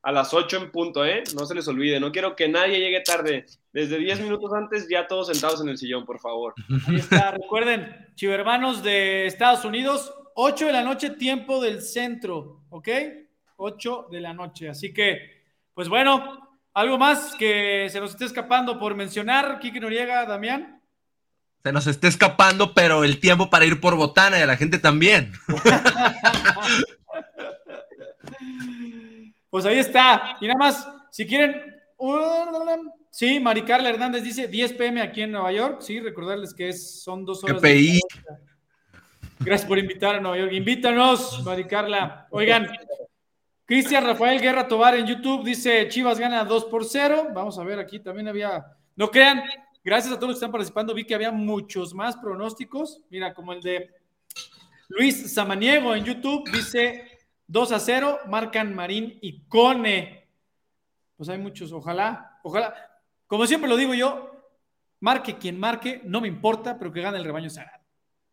[0.04, 1.24] A las 8 en punto, ¿eh?
[1.34, 2.00] No se les olvide.
[2.00, 3.48] No quiero que nadie llegue tarde.
[3.74, 6.54] Desde 10 minutos antes, ya todos sentados en el sillón, por favor.
[6.88, 7.32] Ahí está.
[7.32, 12.90] Recuerden, chivermanos de Estados Unidos, 8 de la noche, tiempo del centro, ¿ok?
[13.56, 14.70] 8 de la noche.
[14.70, 15.42] Así que,
[15.74, 16.47] pues bueno,
[16.78, 20.80] ¿Algo más que se nos esté escapando por mencionar, Kike Noriega, Damián?
[21.64, 24.78] Se nos esté escapando, pero el tiempo para ir por botana y a la gente
[24.78, 25.32] también.
[29.50, 30.38] pues ahí está.
[30.40, 31.60] Y nada más, si quieren.
[33.10, 35.82] Sí, Mari Carla Hernández dice 10 pm aquí en Nueva York.
[35.82, 37.60] Sí, recordarles que es, son dos horas.
[37.60, 38.00] GPI.
[39.40, 40.54] Gracias por invitar a Nueva York.
[40.54, 42.28] Invítanos, Mari Carla.
[42.30, 42.70] Oigan,
[43.68, 47.32] Cristian Rafael Guerra Tobar en YouTube dice Chivas gana 2 por 0.
[47.34, 48.66] Vamos a ver, aquí también había.
[48.96, 49.44] No crean,
[49.84, 53.02] gracias a todos los que están participando, vi que había muchos más pronósticos.
[53.10, 53.94] Mira, como el de
[54.88, 60.30] Luis Samaniego en YouTube dice 2 a 0, marcan Marín y Cone.
[61.18, 62.74] Pues hay muchos, ojalá, ojalá.
[63.28, 64.32] Como siempre lo digo yo,
[65.02, 67.84] marque quien marque, no me importa, pero que gane el rebaño sagrado.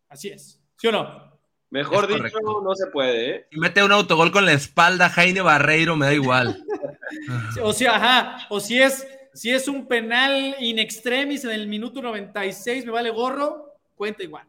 [0.07, 1.34] Así es, ¿sí o no?
[1.75, 3.47] Mejor dicho, no se puede, ¿eh?
[3.51, 6.63] Si mete un autogol con la espalda, Jaime Barreiro, me da igual.
[7.61, 12.01] o sea, ajá, o si es, si es un penal in extremis en el minuto
[12.01, 14.45] 96, me vale gorro, cuenta igual.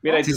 [0.00, 0.32] Mira, si,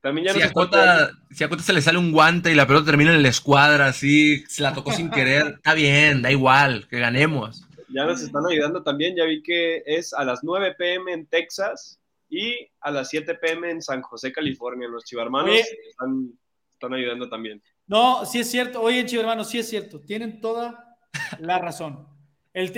[0.00, 2.68] también ya si, a Cota, si a Cota se le sale un guante y la
[2.68, 6.86] pelota termina en la escuadra, así, se la tocó sin querer, está bien, da igual,
[6.88, 7.64] que ganemos.
[7.88, 11.98] Ya nos están ayudando también, ya vi que es a las 9 pm en Texas,
[12.28, 14.88] y a las 7 pm en San José, California.
[14.88, 15.56] Los chivarmanos
[15.88, 16.32] están,
[16.70, 17.62] están, ayudando también.
[17.86, 18.82] No, sí es cierto.
[18.82, 20.00] Oye, chivarmanos, sí es cierto.
[20.00, 20.96] Tienen toda
[21.40, 22.06] la razón.
[22.52, 22.72] El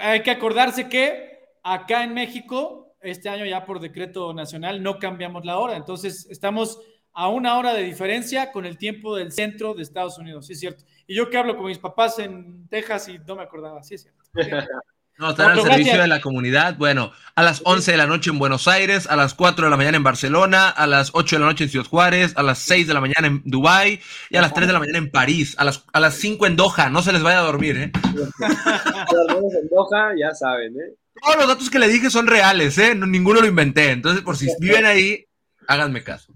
[0.00, 5.44] hay que acordarse que acá en México, este año ya por decreto nacional, no cambiamos
[5.44, 5.76] la hora.
[5.76, 6.80] Entonces, estamos
[7.12, 10.46] a una hora de diferencia con el tiempo del centro de Estados Unidos.
[10.46, 10.84] Sí es cierto.
[11.06, 13.82] Y yo que hablo con mis papás en Texas y no me acordaba.
[13.82, 14.22] Sí es cierto.
[15.18, 16.76] No, están al servicio de la comunidad.
[16.76, 19.76] Bueno, a las 11 de la noche en Buenos Aires, a las 4 de la
[19.78, 22.86] mañana en Barcelona, a las 8 de la noche en Ciudad Juárez, a las 6
[22.86, 23.98] de la mañana en Dubái
[24.28, 26.56] y a las 3 de la mañana en París, a las, a las 5 en
[26.56, 26.90] Doha.
[26.90, 27.92] No se les vaya a dormir, ¿eh?
[28.14, 30.94] en Doha, ya saben, ¿eh?
[31.22, 32.94] Todos los datos que le dije son reales, ¿eh?
[32.94, 33.92] ninguno lo inventé.
[33.92, 35.24] Entonces, por si viven ahí,
[35.66, 36.34] háganme caso.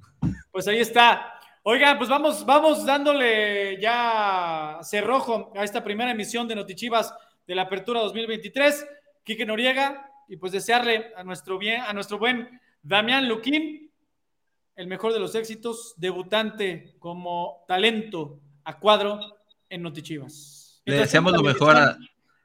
[0.50, 1.34] Pues ahí está.
[1.62, 7.12] Oiga, pues vamos, vamos dándole ya cerrojo a esta primera emisión de Notichivas
[7.50, 8.86] de la Apertura 2023.
[9.24, 13.90] Quique Noriega, y pues desearle a nuestro bien, a nuestro buen Damián Luquín,
[14.76, 19.18] el mejor de los éxitos, debutante como talento a cuadro
[19.68, 20.80] en Notichivas.
[20.84, 21.98] Le deseamos lo mejor a...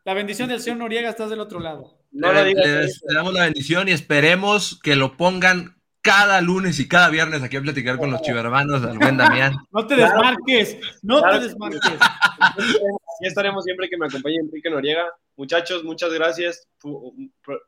[0.05, 1.99] La bendición del señor Noriega, estás del otro lado.
[2.11, 7.09] No le, le damos la bendición y esperemos que lo pongan cada lunes y cada
[7.09, 9.55] viernes aquí a platicar con los chivermanos al buen Damián.
[9.71, 11.81] No te desmarques, no te desmarques.
[11.81, 15.11] Aquí estaremos siempre que me acompañe Enrique Noriega.
[15.35, 16.67] Muchachos, muchas gracias.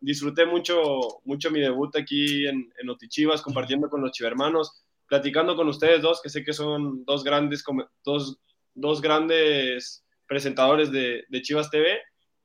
[0.02, 5.68] Disfruté mucho, mucho mi debut aquí en, en Notichivas, compartiendo con los chivermanos, platicando con
[5.68, 7.64] ustedes dos, que sé que son dos grandes,
[8.06, 8.38] dos,
[8.76, 12.00] dos grandes presentadores de, de Chivas TV.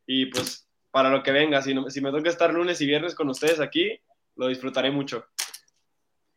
[0.06, 3.14] Y pues para lo que venga, si, no, si me toca estar lunes y viernes
[3.14, 4.00] con ustedes aquí,
[4.36, 5.26] lo disfrutaré mucho.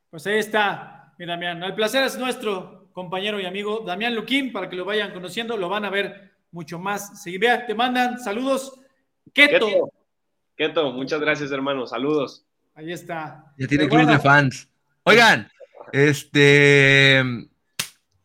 [0.10, 1.62] Pues ahí está, mi Damián.
[1.64, 5.68] El placer es nuestro, compañero y amigo Damián Luquín, para que lo vayan conociendo, lo
[5.68, 7.22] van a ver mucho más.
[7.40, 8.80] Vea, te mandan saludos.
[9.34, 9.68] Keto.
[9.68, 9.92] Keto.
[10.56, 11.86] Keto, muchas gracias, hermano.
[11.86, 12.46] Saludos.
[12.74, 13.54] Ahí está.
[13.58, 14.70] Ya tiene club de fans.
[15.04, 15.52] Oigan,
[15.92, 17.22] este.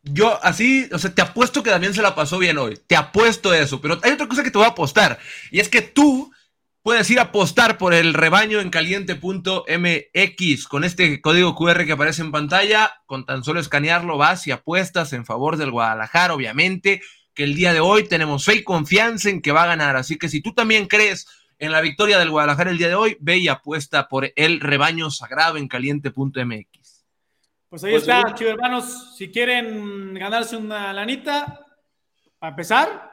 [0.03, 2.79] Yo así, o sea, te apuesto que Damián se la pasó bien hoy.
[2.87, 3.81] Te apuesto eso.
[3.81, 5.19] Pero hay otra cosa que te voy a apostar.
[5.51, 6.31] Y es que tú
[6.83, 12.21] puedes ir a apostar por el rebaño en caliente.mx con este código QR que aparece
[12.21, 13.01] en pantalla.
[13.05, 17.01] Con tan solo escanearlo vas y apuestas en favor del Guadalajara, obviamente,
[17.33, 19.95] que el día de hoy tenemos fe y confianza en que va a ganar.
[19.95, 21.27] Así que si tú también crees
[21.59, 25.11] en la victoria del Guadalajara el día de hoy, ve y apuesta por el rebaño
[25.11, 27.05] sagrado en caliente.mx.
[27.69, 29.15] Pues ahí está, chicos hermanos.
[29.15, 31.65] Si quieren ganarse una lanita,
[32.39, 33.11] para empezar,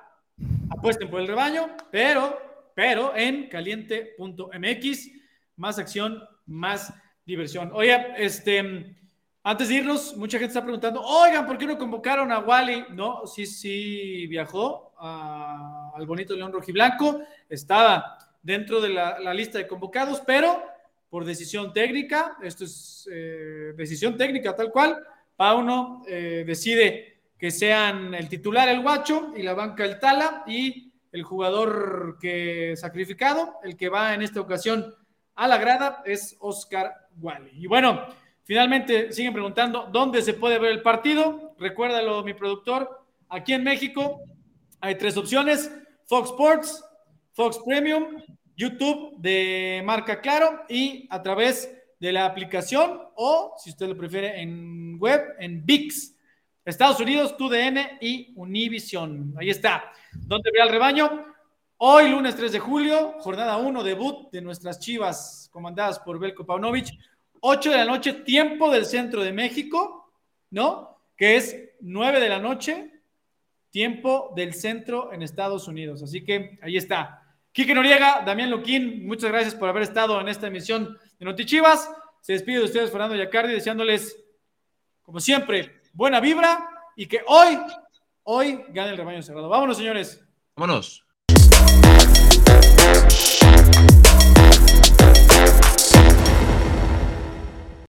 [0.70, 2.47] apuesten por el rebaño, pero
[2.78, 5.10] pero en caliente.mx,
[5.56, 6.94] más acción, más
[7.26, 7.72] diversión.
[7.74, 8.94] Oye, este,
[9.42, 12.84] antes de irnos, mucha gente está preguntando, oigan, ¿por qué no convocaron a Wally?
[12.90, 20.22] No, sí, sí, viajó al bonito León Rojiblanco, estaba dentro de la, lista de convocados,
[20.24, 20.62] pero
[21.10, 25.04] por decisión técnica, esto es eh, decisión técnica tal cual,
[25.34, 30.87] Pauno eh, decide que sean el titular el Guacho y la banca el Tala y
[31.12, 34.94] el jugador que sacrificado, el que va en esta ocasión
[35.34, 37.50] a la grada, es Oscar Wally.
[37.54, 38.06] Y bueno,
[38.44, 41.54] finalmente siguen preguntando dónde se puede ver el partido.
[41.58, 44.20] Recuérdalo, mi productor, aquí en México
[44.80, 45.70] hay tres opciones:
[46.04, 46.84] Fox Sports,
[47.32, 48.22] Fox Premium,
[48.56, 54.40] YouTube de marca Claro y a través de la aplicación o, si usted lo prefiere,
[54.40, 56.14] en web, en VIX.
[56.68, 59.34] Estados Unidos, TUDN y Univision.
[59.38, 59.92] Ahí está.
[60.12, 61.24] ¿Dónde ve al rebaño?
[61.78, 66.88] Hoy, lunes 3 de julio, jornada 1, debut de nuestras chivas comandadas por Belko Paunovic.
[67.40, 70.12] 8 de la noche, tiempo del centro de México,
[70.50, 71.04] ¿no?
[71.16, 72.92] Que es 9 de la noche,
[73.70, 76.02] tiempo del centro en Estados Unidos.
[76.02, 77.22] Así que ahí está.
[77.52, 81.90] Quique Noriega, Damián Luquín, muchas gracias por haber estado en esta emisión de Notichivas.
[82.20, 84.22] Se despide de ustedes, Fernando Yacardi, deseándoles,
[85.02, 87.58] como siempre, buena vibra y que hoy,
[88.22, 89.48] hoy gane el rebaño cerrado.
[89.48, 90.24] Vámonos, señores.
[90.54, 91.04] Vámonos.